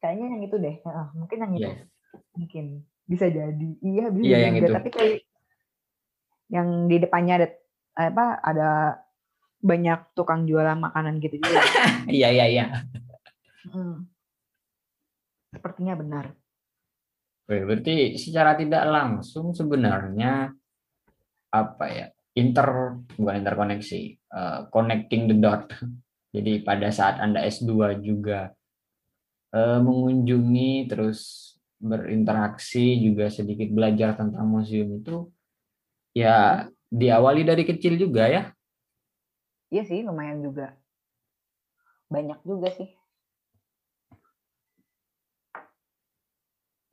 [0.00, 0.76] kayaknya yang itu deh
[1.12, 1.84] mungkin yang itu Iya.
[2.32, 2.64] mungkin
[3.04, 4.76] bisa jadi iya bisa Iya, yang juga itu.
[4.80, 5.16] tapi kayak
[6.52, 7.48] yang di depannya ada
[7.96, 8.70] apa ada
[9.60, 11.60] banyak tukang jualan makanan gitu juga
[12.16, 12.64] Iya, iya, iya.
[13.66, 14.06] Hmm.
[15.50, 16.36] sepertinya benar
[17.46, 20.50] Oke, berarti secara tidak langsung sebenarnya
[21.54, 22.06] apa ya?
[22.34, 25.70] Inter bukan interkoneksi, eh, connecting the dot.
[26.34, 28.50] Jadi pada saat Anda S2 juga
[29.54, 35.30] eh, mengunjungi terus berinteraksi juga sedikit belajar tentang museum itu
[36.16, 36.64] ya
[37.00, 38.42] diawali dari kecil juga ya.
[39.72, 40.64] iya sih lumayan juga
[42.12, 42.88] banyak juga sih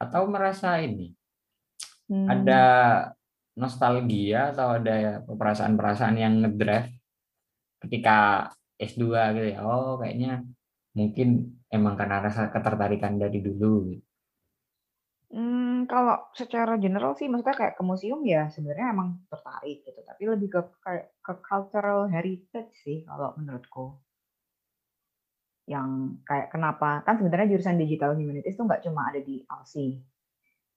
[0.03, 1.07] Atau merasa ini
[2.09, 2.61] Hmm, ada
[3.61, 4.95] nostalgia atau ada
[5.39, 6.89] perasaan-perasaan yang ngedrive
[7.83, 8.17] ketika
[8.79, 9.59] S2 gitu ya.
[9.67, 10.31] Oh, kayaknya
[10.97, 11.27] mungkin
[11.75, 13.73] emang karena rasa ketertarikan dari dulu.
[13.91, 14.05] gitu.
[15.33, 20.23] Hmm, kalau secara general sih maksudnya kayak ke museum ya sebenarnya emang tertarik gitu, tapi
[20.27, 23.97] lebih ke kayak ke cultural heritage sih kalau menurutku.
[25.63, 29.87] Yang kayak kenapa kan sebenarnya jurusan digital humanities tuh nggak cuma ada di ALSI.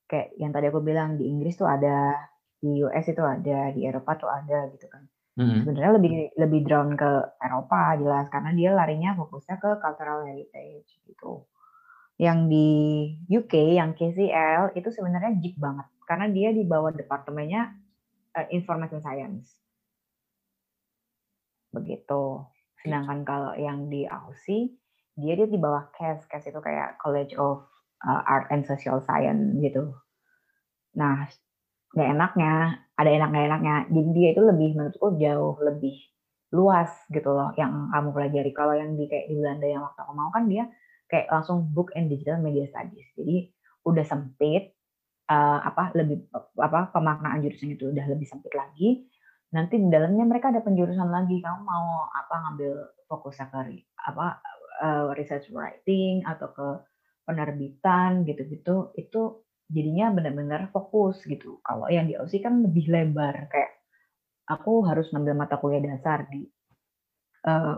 [0.07, 2.15] Kayak yang tadi aku bilang di Inggris tuh ada,
[2.63, 5.03] di US itu ada, di Eropa tuh ada gitu kan.
[5.37, 5.67] Mm-mm.
[5.67, 7.11] Sebenarnya lebih lebih drawn ke
[7.43, 11.45] Eropa jelas karena dia larinya fokusnya ke cultural heritage gitu.
[12.17, 12.69] Yang di
[13.29, 17.77] UK yang KCL itu sebenarnya jeep banget karena dia di bawah departemennya
[18.39, 19.53] eh, information science.
[21.75, 22.47] Begitu.
[22.81, 24.73] Sedangkan kalau yang di Aussie
[25.17, 26.25] dia dia di bawah CAS.
[26.29, 27.65] CAS itu kayak College of
[28.05, 29.97] uh, Art and Social Science gitu.
[30.97, 31.29] Nah,
[31.97, 32.53] nggak enaknya
[32.97, 35.97] ada enak nggak enaknya jadi dia itu lebih menurutku jauh lebih
[36.53, 40.13] luas gitu loh yang kamu pelajari kalau yang di kayak di Belanda yang waktu aku
[40.13, 40.69] mau kan dia
[41.07, 43.51] kayak langsung book and digital media studies jadi
[43.87, 44.75] udah sempit
[45.31, 46.27] eh, apa lebih
[46.59, 49.07] apa pemaknaan jurusan itu udah lebih sempit lagi
[49.55, 52.73] nanti di dalamnya mereka ada penjurusan lagi kamu mau apa ngambil
[53.07, 54.27] fokusnya ke apa
[54.83, 56.69] eh, research writing atau ke
[57.27, 61.59] penerbitan gitu-gitu itu jadinya benar-benar fokus gitu.
[61.67, 63.83] Kalau yang di OSI kan lebih lebar kayak
[64.47, 66.47] aku harus ngambil mata kuliah dasar di
[67.47, 67.75] eh,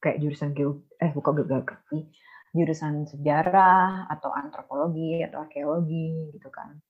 [0.00, 2.08] kayak jurusan geo eh bukan geografi,
[2.56, 6.80] jurusan sejarah atau antropologi atau arkeologi gitu kan.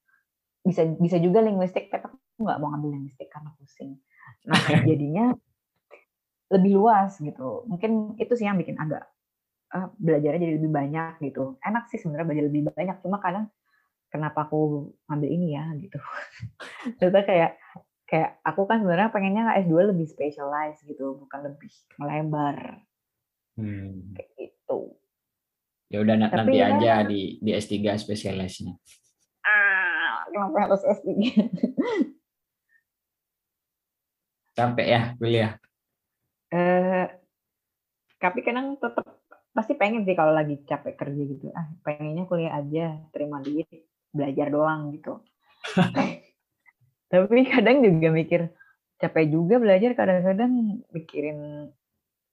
[0.62, 3.98] Bisa bisa juga linguistik tapi aku nggak mau ngambil linguistik karena pusing.
[4.46, 4.56] Nah,
[4.88, 5.34] jadinya
[6.54, 7.66] lebih luas gitu.
[7.66, 9.02] Mungkin itu sih yang bikin agak
[9.74, 11.58] eh, belajarnya jadi lebih banyak gitu.
[11.62, 13.50] Enak sih sebenarnya belajar lebih banyak, cuma kadang
[14.06, 15.98] kenapa aku ngambil ini ya gitu.
[17.02, 17.52] Ternyata kayak
[18.06, 22.86] kayak aku kan sebenarnya pengennya S2 lebih specialize gitu, bukan lebih melebar
[23.56, 24.12] Hmm.
[24.12, 25.00] kayak gitu.
[25.86, 28.74] Ya udah Tapi nanti ya- aja di di S3 spesialisnya.
[29.46, 31.10] Ah, kenapa harus S3?
[34.56, 35.52] Capek ya kuliah.
[36.50, 37.06] Eh,
[38.16, 39.04] tapi kadang tetap
[39.52, 41.46] pasti pengen sih kalau lagi capek kerja gitu.
[41.52, 43.68] Ah, pengennya kuliah aja, terima duit,
[44.10, 45.20] belajar doang gitu.
[47.12, 48.40] tapi kadang juga mikir
[48.96, 51.70] capek juga belajar kadang-kadang mikirin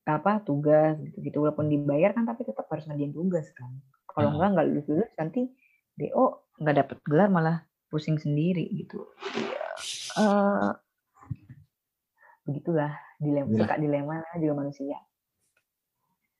[0.04, 3.72] apa tugas gitu-gitu walaupun dibayar kan tapi tetap harus ngerjain tugas kan.
[4.12, 4.34] Kalau Ah.
[4.36, 5.42] enggak enggak lulus lulus nanti
[5.96, 6.26] DO
[6.60, 9.08] nggak dapet gelar malah pusing sendiri gitu.
[9.38, 9.64] Ya,
[10.20, 10.72] eh,
[12.44, 12.92] begitulah
[13.22, 13.60] dilema Gila.
[13.64, 14.98] suka dilema juga manusia.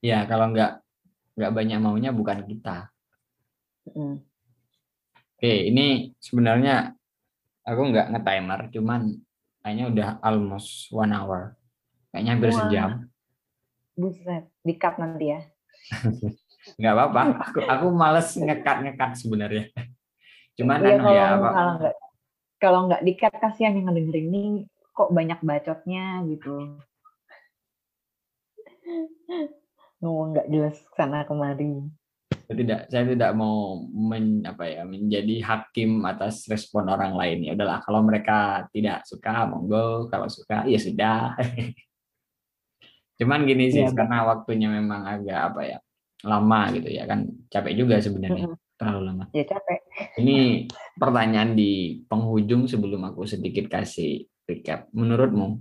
[0.04, 0.84] Ya kalau nggak
[1.40, 2.92] nggak banyak maunya bukan kita.
[3.88, 4.20] Mm.
[5.40, 6.96] Oke, ini sebenarnya
[7.68, 9.02] aku nggak nge-timer, cuman
[9.60, 11.56] kayaknya udah almost one hour.
[12.12, 12.58] Kayaknya hampir Wah.
[12.60, 12.90] sejam.
[13.94, 15.42] Buset, di cut nanti ya.
[16.80, 17.22] Nggak apa-apa.
[17.52, 19.70] Aku aku males ngekat ngekat sebenarnya.
[20.58, 21.50] Cuman Iya, anu kalau ya apa?
[21.50, 21.96] kalau nggak
[22.62, 24.44] kalau nggak di cut kasihan yang ngedengerin ini
[24.94, 26.80] kok banyak bacotnya gitu.
[30.00, 31.84] Ngomong nggak jelas sana kemari.
[32.44, 37.52] Saya tidak saya tidak mau men, apa ya menjadi hakim atas respon orang lain ya
[37.56, 41.40] udahlah kalau mereka tidak suka monggo kalau suka ya sudah
[43.14, 43.96] cuman gini sih Bang.
[44.04, 45.78] karena waktunya memang agak apa ya
[46.24, 48.78] lama gitu ya kan capek juga sebenarnya Mm-mm.
[48.80, 49.80] terlalu lama Ya capek.
[50.18, 55.60] ini pertanyaan di penghujung sebelum aku sedikit kasih recap menurutmu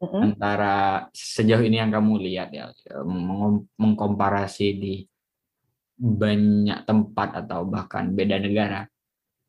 [0.00, 0.20] Mm-mm.
[0.24, 2.70] antara sejauh ini yang kamu lihat ya
[3.04, 4.94] meng- mengkomparasi di
[6.00, 8.88] banyak tempat atau bahkan beda negara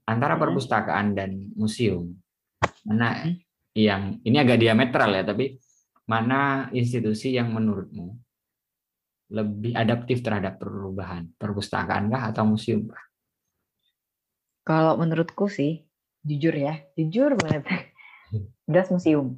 [0.03, 2.11] antara perpustakaan dan museum
[2.83, 3.23] mana
[3.71, 5.55] yang ini agak diametral ya tapi
[6.05, 8.17] mana institusi yang menurutmu
[9.31, 13.03] lebih adaptif terhadap perubahan perpustakaan kah atau museum kah?
[14.61, 15.87] Kalau menurutku sih,
[16.21, 17.65] jujur ya, jujur banget.
[18.63, 19.35] Das museum,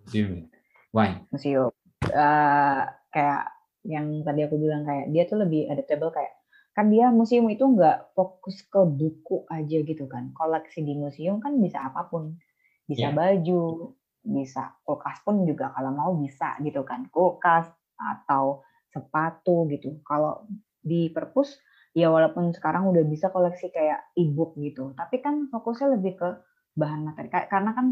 [0.00, 0.48] Museum.
[0.88, 1.20] Why?
[1.28, 1.68] museum.
[2.00, 2.80] Eh,
[3.12, 3.42] kayak
[3.84, 6.32] yang tadi aku bilang kayak dia tuh lebih adaptable kayak
[6.72, 10.32] kan dia museum itu nggak fokus ke buku aja gitu kan.
[10.32, 12.40] Koleksi di museum kan bisa apa pun,
[12.88, 13.16] bisa Iya.
[13.16, 13.92] baju,
[14.24, 20.00] bisa kulkas pun juga kalau mau bisa gitu kan, kulkas atau sepatu gitu.
[20.02, 20.48] Kalau
[20.80, 21.60] di perpus
[21.94, 26.28] ya walaupun sekarang udah bisa koleksi kayak e-book gitu, tapi kan fokusnya lebih ke
[26.74, 27.86] bahan materi karena kan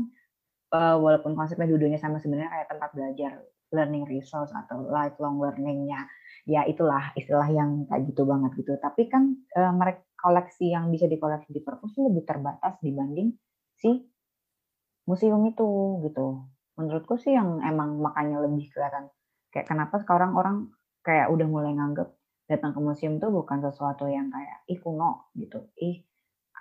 [0.75, 3.33] eh, walaupun konsepnya dua-duanya sama sebenarnya kayak tempat belajar
[3.73, 6.05] learning resource atau lifelong learning-nya
[6.45, 11.07] ya itulah istilah yang kayak gitu banget gitu tapi kan eh, mereka koleksi yang bisa
[11.07, 13.35] dikoleksi di perpus lebih terbatas dibanding
[13.79, 14.12] si
[15.09, 15.69] museum itu
[16.07, 16.47] gitu.
[16.79, 19.11] Menurutku sih yang emang makanya lebih kelihatan
[19.53, 20.73] kayak kenapa sekarang orang
[21.05, 22.09] kayak udah mulai nganggep
[22.49, 25.69] datang ke museum tuh bukan sesuatu yang kayak ih kuno gitu.
[25.79, 26.05] Ih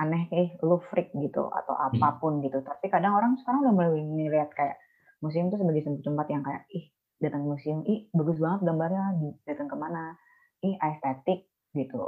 [0.01, 2.59] aneh eh lu freak gitu atau apa pun gitu.
[2.63, 4.77] Tapi kadang orang sekarang udah mulai ngeliat kayak
[5.23, 6.85] museum tuh sebagai tempat yang kayak ih
[7.21, 9.03] datang ke museum ih bagus banget gambarnya
[9.45, 10.17] datang ke mana
[10.65, 12.01] ih estetik gitu.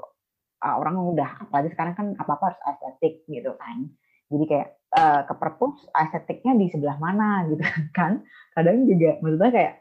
[0.64, 3.92] Ah, orang udah apalagi sekarang kan apa apa harus estetik gitu kan.
[4.32, 7.64] Jadi kayak eh, ke perpus estetiknya di sebelah mana gitu
[7.98, 8.22] kan.
[8.56, 9.74] Kadang juga maksudnya kayak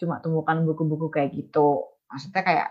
[0.00, 1.86] cuma tumpukan buku-buku kayak gitu.
[2.10, 2.68] Maksudnya kayak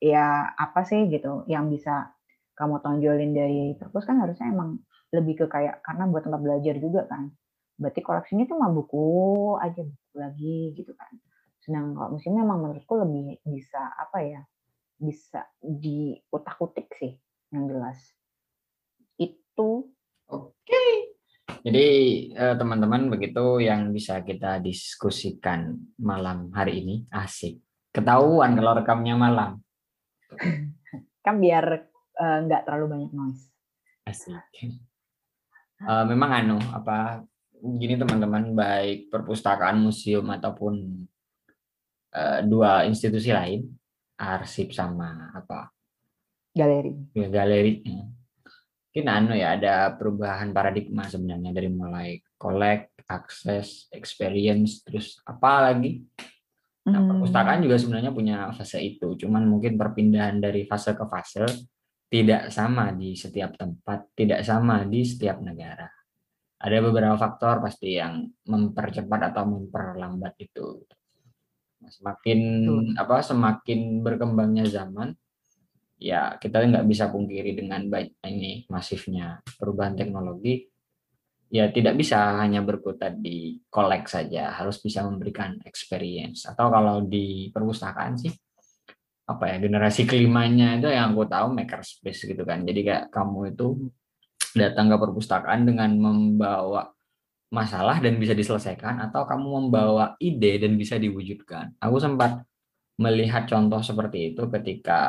[0.00, 2.12] ya apa sih gitu yang bisa
[2.56, 4.80] kamu tonjolin dari perpus kan harusnya emang
[5.12, 7.32] lebih ke kayak karena buat tempat belajar juga kan.
[7.80, 9.04] Berarti koleksinya cuma buku
[9.60, 11.12] aja buku lagi gitu kan.
[11.64, 14.40] Sedangkan kalau museum memang menurutku lebih bisa apa ya
[15.00, 17.16] bisa diutak-utik sih
[17.52, 17.98] yang jelas.
[19.16, 19.90] Itu.
[20.30, 21.09] Oke.
[21.60, 21.86] Jadi
[22.32, 26.94] eh, teman-teman begitu yang bisa kita diskusikan malam hari ini.
[27.10, 27.58] Asik.
[27.90, 29.60] Ketahuan kalau rekamnya malam.
[31.26, 33.44] kan biar eh, nggak terlalu banyak noise
[34.08, 34.40] Asik.
[35.80, 37.24] Eh, memang anu apa
[37.60, 41.06] gini teman-teman baik perpustakaan museum ataupun
[42.12, 43.64] eh, dua institusi lain
[44.20, 45.72] arsip sama apa
[46.52, 47.80] galeri ya, galeri
[48.90, 56.02] mungkin anu ya ada perubahan paradigma sebenarnya dari mulai collect akses experience terus apa lagi
[56.88, 57.08] Nah, Hmm.
[57.12, 61.44] perpustakaan juga sebenarnya punya fase itu, cuman mungkin perpindahan dari fase ke fase
[62.08, 65.86] tidak sama di setiap tempat, tidak sama di setiap negara.
[66.60, 70.80] Ada beberapa faktor pasti yang mempercepat atau memperlambat itu.
[71.80, 72.40] Semakin
[72.96, 75.12] apa semakin berkembangnya zaman,
[76.00, 80.66] ya kita nggak bisa pungkiri dengan baik ini masifnya perubahan teknologi.
[81.50, 84.54] Ya tidak bisa hanya berkutat di kolek saja.
[84.54, 86.46] Harus bisa memberikan experience.
[86.46, 88.32] Atau kalau di perpustakaan sih
[89.30, 92.64] apa ya generasi kelimanya itu yang aku tahu makerspace gitu kan.
[92.64, 93.66] Jadi kayak kamu itu
[94.56, 96.90] datang ke perpustakaan dengan membawa
[97.50, 101.74] masalah dan bisa diselesaikan atau kamu membawa ide dan bisa diwujudkan.
[101.82, 102.46] Aku sempat
[102.98, 105.00] melihat contoh seperti itu ketika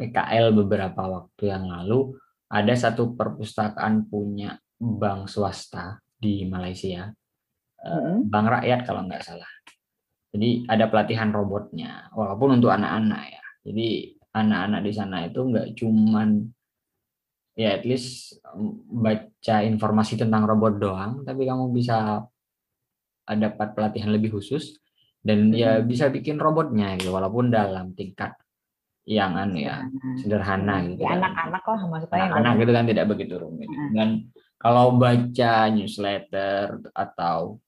[0.00, 2.16] PKL beberapa waktu yang lalu
[2.48, 7.12] ada satu perpustakaan punya bank swasta di Malaysia,
[7.84, 8.32] mm-hmm.
[8.32, 9.52] bank rakyat kalau nggak salah.
[10.32, 13.44] Jadi ada pelatihan robotnya, walaupun untuk anak-anak ya.
[13.68, 16.48] Jadi anak-anak di sana itu nggak cuman
[17.58, 18.40] ya at least
[18.88, 22.24] baca informasi tentang robot doang, tapi kamu bisa
[23.30, 24.80] dapat pelatihan lebih khusus
[25.20, 28.32] dan ya bisa bikin robotnya gitu, walaupun dalam tingkat
[29.08, 29.84] yang anu ya
[30.20, 31.02] sederhana gitu.
[31.02, 32.18] Ya, anak-anak lah maksudnya.
[32.30, 33.70] Anak-anak gitu kan tidak begitu rumit.
[33.96, 34.28] Dan
[34.60, 37.58] kalau baca newsletter atau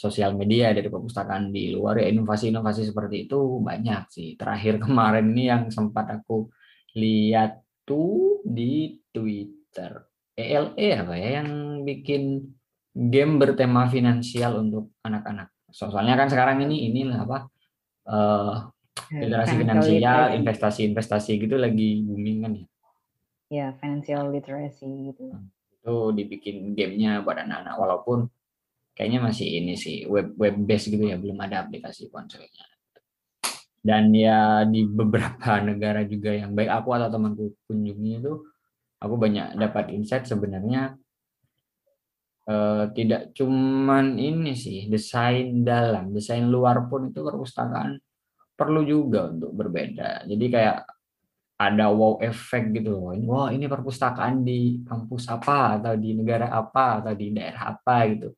[0.00, 4.28] sosial media dari perpustakaan di luar ya inovasi-inovasi seperti itu banyak sih.
[4.36, 6.48] Terakhir kemarin ini yang sempat aku
[6.96, 10.08] lihat tuh di Twitter.
[10.40, 12.48] ELE apa ya yang bikin
[12.96, 15.52] game bertema finansial untuk anak-anak.
[15.68, 17.38] Soalnya kan sekarang ini inilah apa
[18.08, 18.54] uh,
[19.08, 22.66] literasi finansial, investasi-investasi gitu lagi booming kan ya.
[23.50, 25.34] Ya financial literacy gitu.
[25.34, 28.18] Hmm, itu dibikin gamenya buat anak-anak walaupun
[28.94, 32.66] kayaknya masih ini sih web web based gitu ya belum ada aplikasi ponselnya.
[33.80, 38.32] Dan ya di beberapa negara juga yang baik aku atau temanku kunjungi itu
[39.00, 40.94] aku banyak dapat insight sebenarnya
[42.44, 47.96] eh, tidak cuman ini sih desain dalam desain luar pun itu perpustakaan
[48.60, 50.78] perlu juga untuk berbeda jadi kayak
[51.60, 53.12] ada wow effect gitu loh.
[53.28, 58.32] Wah ini perpustakaan di kampus apa atau di negara apa atau di daerah apa gitu.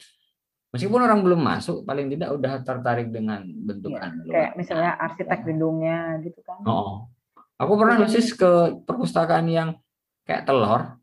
[0.75, 4.27] Meskipun orang belum masuk, paling tidak udah tertarik dengan bentukan.
[4.27, 5.47] Ya, kayak misalnya arsitek ya.
[5.47, 6.59] gedungnya gitu kan.
[6.67, 7.07] Oh,
[7.61, 9.79] aku pernah nulis ke perpustakaan yang
[10.27, 10.99] kayak telur.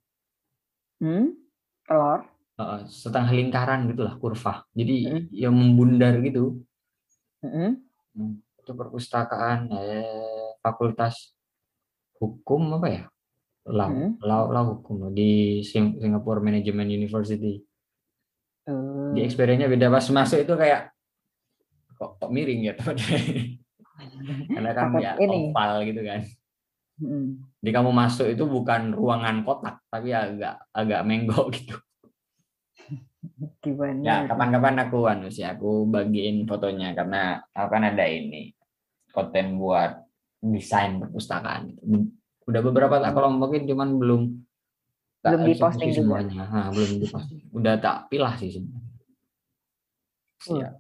[0.99, 1.37] Hmm?
[1.87, 2.27] Telur?
[2.59, 4.67] Uh, setengah lingkaran gitulah kurva.
[4.75, 5.23] Jadi hmm.
[5.31, 6.59] yang membundar gitu.
[7.39, 7.79] Hmm.
[8.11, 11.33] hmm itu perpustakaan eh, fakultas
[12.21, 13.03] hukum apa ya
[13.65, 14.21] law hmm.
[14.21, 17.57] law, law hukum di Singapore Management University
[18.69, 19.09] uh.
[19.17, 20.93] di experience beda pas masuk itu kayak
[21.97, 22.77] kok, kok miring ya
[24.53, 25.49] karena kan ya ini.
[25.49, 26.21] oval gitu kan
[27.01, 27.27] hmm.
[27.57, 31.73] di kamu masuk itu bukan ruangan kotak tapi agak agak menggok gitu
[33.59, 33.99] Gimana?
[33.99, 38.55] Ya, kapan-kapan aku anu sih, aku bagiin fotonya karena akan ada ini
[39.11, 40.05] konten buat
[40.39, 41.75] desain perpustakaan.
[42.47, 44.21] Udah beberapa tak kalau mungkin cuman belum
[45.19, 46.47] belum diposting semuanya.
[46.47, 47.39] Ha, belum diposting.
[47.51, 48.87] Udah tak pilah sih sebenarnya.
[50.47, 50.71] Ya.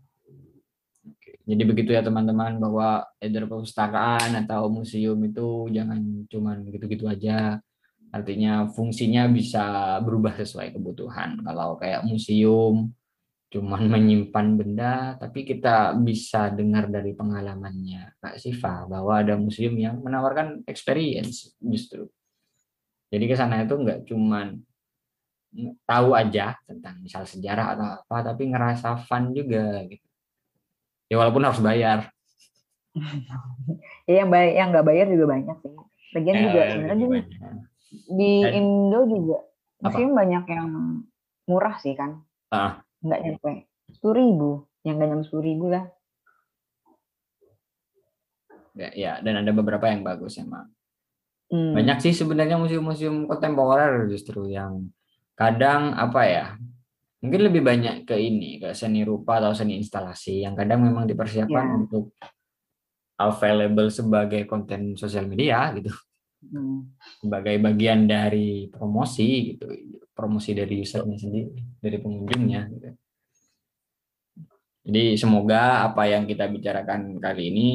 [1.43, 5.99] jadi begitu ya teman-teman bahwa either perpustakaan atau museum itu jangan
[6.31, 7.59] cuman gitu-gitu aja.
[8.09, 11.43] Artinya fungsinya bisa berubah sesuai kebutuhan.
[11.43, 12.95] Kalau kayak museum
[13.49, 19.99] cuman menyimpan benda, tapi kita bisa dengar dari pengalamannya Kak Siva bahwa ada museum yang
[19.99, 22.05] menawarkan experience justru.
[23.09, 24.61] Jadi ke sana itu nggak cuman
[25.81, 30.05] tahu aja tentang misal sejarah atau apa, tapi ngerasa fun juga gitu.
[31.09, 32.13] Ya walaupun harus bayar.
[34.09, 35.73] ya yang bayar, yang nggak bayar juga banyak sih.
[36.13, 37.07] Bagian ya, juga sebenarnya
[37.89, 39.37] di Indo juga
[39.81, 40.69] museum banyak yang
[41.49, 42.21] murah sih kan.
[42.53, 43.49] Ah nggak nyampe
[43.91, 44.49] sepuluh ribu
[44.83, 45.85] yang nggak nyampe sepuluh ribu lah
[48.75, 50.71] ya, ya dan ada beberapa yang bagus emang
[51.51, 51.73] hmm.
[51.75, 54.87] banyak sih sebenarnya museum-museum kontemporer justru yang
[55.35, 56.45] kadang apa ya
[57.19, 61.65] mungkin lebih banyak ke ini ke seni rupa atau seni instalasi yang kadang memang dipersiapkan
[61.67, 61.75] ya.
[61.75, 62.15] untuk
[63.19, 65.91] available sebagai konten sosial media gitu.
[67.19, 69.67] Sebagai bagian dari promosi gitu
[70.15, 71.51] promosi dari usernya sendiri
[71.83, 72.89] dari pengunjungnya gitu.
[74.87, 77.67] jadi semoga apa yang kita bicarakan kali ini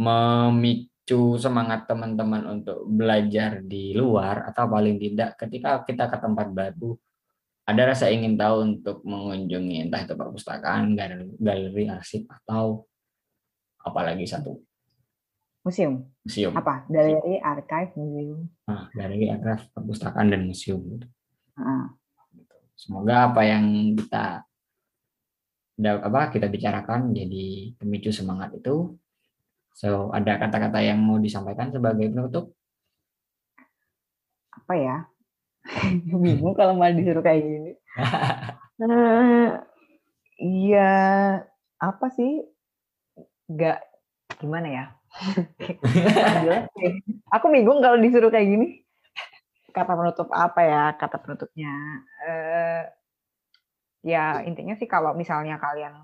[0.00, 6.96] memicu semangat teman-teman untuk belajar di luar atau paling tidak ketika kita ke tempat baru
[7.68, 12.88] ada rasa ingin tahu untuk mengunjungi entah itu perpustakaan, galeri, galeri arsip atau
[13.84, 14.56] apalagi satu
[15.62, 16.06] museum.
[16.24, 16.52] Museum.
[16.54, 16.86] Apa?
[16.86, 18.46] Galeri, archive, museum.
[18.66, 20.82] Nah, galeri, archive, perpustakaan dan museum.
[22.78, 24.46] Semoga apa yang kita
[25.78, 28.98] apa kita bicarakan jadi pemicu semangat itu
[29.78, 32.50] So, ada kata-kata yang mau disampaikan sebagai penutup?
[34.50, 35.06] Apa ya?
[36.18, 37.72] Bingung kalau malah disuruh kayak gini.
[38.78, 39.50] Eh,
[40.38, 40.90] Iya,
[41.82, 42.46] apa sih?
[43.50, 43.82] Gak
[44.38, 44.84] gimana ya?
[47.34, 48.68] Aku bingung kalau disuruh kayak gini.
[49.72, 50.84] Kata penutup apa ya?
[50.96, 51.72] Kata penutupnya.
[52.24, 52.82] Eh,
[54.06, 55.94] ya intinya sih kalau misalnya kalian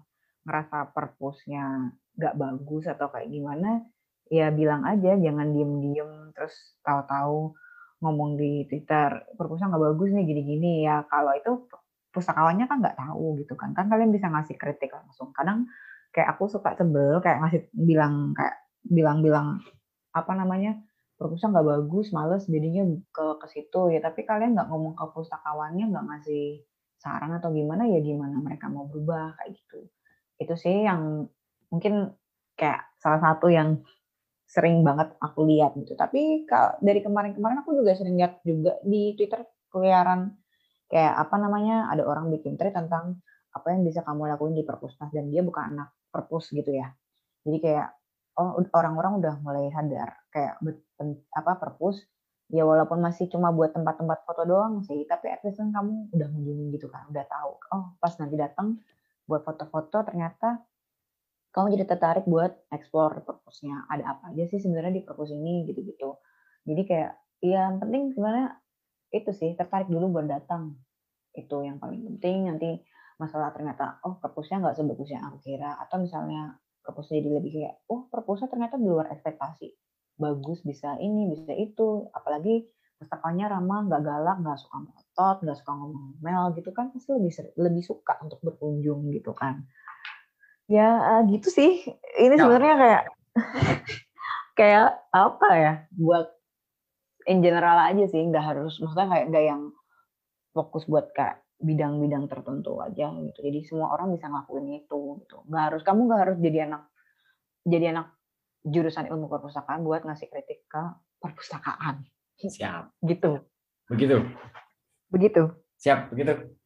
[0.44, 3.82] ngerasa perpusnya nggak bagus atau kayak gimana,
[4.28, 7.56] ya bilang aja, jangan diem-diem terus tahu-tahu
[8.04, 11.02] ngomong di Twitter, perpusnya nggak bagus nih gini-gini ya.
[11.08, 11.64] Kalau itu
[12.12, 13.72] pustakawannya kan nggak tahu gitu kan.
[13.72, 15.32] Kan kalian bisa ngasih kritik langsung.
[15.32, 15.66] Kadang
[16.14, 19.64] kayak aku suka sebel kayak ngasih bilang kayak bilang-bilang
[20.14, 20.78] apa namanya
[21.18, 24.00] perpustakaan nggak bagus, males jadinya ke ke situ ya.
[24.04, 26.64] Tapi kalian nggak ngomong ke pustakawannya, nggak ngasih
[27.00, 29.78] saran atau gimana ya gimana mereka mau berubah kayak gitu.
[30.40, 31.28] Itu sih yang
[31.68, 32.14] mungkin
[32.56, 33.82] kayak salah satu yang
[34.46, 35.96] sering banget aku lihat gitu.
[35.98, 36.46] Tapi
[36.80, 40.30] dari kemarin-kemarin aku juga sering lihat juga di Twitter keliaran
[40.86, 43.18] kayak apa namanya ada orang bikin thread tentang
[43.54, 46.90] apa yang bisa kamu lakuin di perpusnas dan dia bukan anak perpus gitu ya
[47.46, 47.88] jadi kayak
[48.38, 50.58] oh orang-orang udah mulai sadar kayak
[51.34, 52.02] apa perpus.
[52.52, 56.28] Ya walaupun masih cuma buat tempat-tempat foto doang sih tapi at least kan kamu udah
[56.28, 58.76] mengunjungi gitu kan udah tahu oh pas nanti datang
[59.24, 60.60] buat foto-foto ternyata
[61.54, 63.86] kamu jadi tertarik buat explore perpusnya.
[63.86, 66.18] Ada apa aja sih sebenarnya di perpus ini gitu-gitu.
[66.66, 68.58] Jadi kayak ya yang penting sebenarnya
[69.14, 70.74] itu sih tertarik dulu buat datang.
[71.30, 72.82] Itu yang paling penting nanti
[73.22, 77.74] masalah ternyata oh perpusnya nggak sebagus yang aku kira atau misalnya perpusnya jadi lebih kayak
[77.88, 79.72] oh perpusnya ternyata di luar ekspektasi.
[80.20, 82.06] Bagus bisa ini bisa itu.
[82.12, 82.68] Apalagi
[83.00, 87.82] pustakanya ramah nggak galak nggak suka ngotot nggak suka ngomel gitu kan pasti lebih lebih
[87.82, 89.64] suka untuk berkunjung gitu kan.
[90.68, 91.82] Ya gitu sih.
[92.20, 93.02] Ini sebenarnya kayak
[94.58, 96.30] kayak apa ya buat
[97.28, 99.62] in general aja sih nggak harus maksudnya kayak nggak yang
[100.54, 103.38] fokus buat kayak bidang-bidang tertentu aja gitu.
[103.40, 105.40] Jadi semua orang bisa ngelakuin itu gitu.
[105.48, 106.82] Nggak harus kamu nggak harus jadi anak
[107.64, 108.12] jadi anak
[108.64, 110.82] jurusan ilmu perpustakaan buat ngasih kritik ke
[111.20, 112.04] perpustakaan.
[112.36, 112.92] Siap.
[113.08, 113.40] Gitu.
[113.88, 114.16] Begitu.
[115.12, 115.42] Begitu.
[115.76, 116.56] Siap begitu.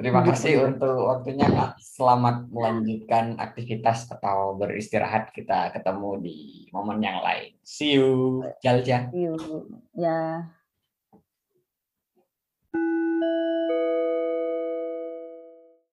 [0.00, 1.76] Terima kasih untuk waktunya kak.
[1.80, 5.32] Selamat melanjutkan aktivitas atau beristirahat.
[5.32, 6.38] Kita ketemu di
[6.72, 7.56] momen yang lain.
[7.60, 9.12] See you Jalja.
[9.12, 9.36] See you.
[9.92, 10.48] Ya.
[12.72, 13.48] Yeah.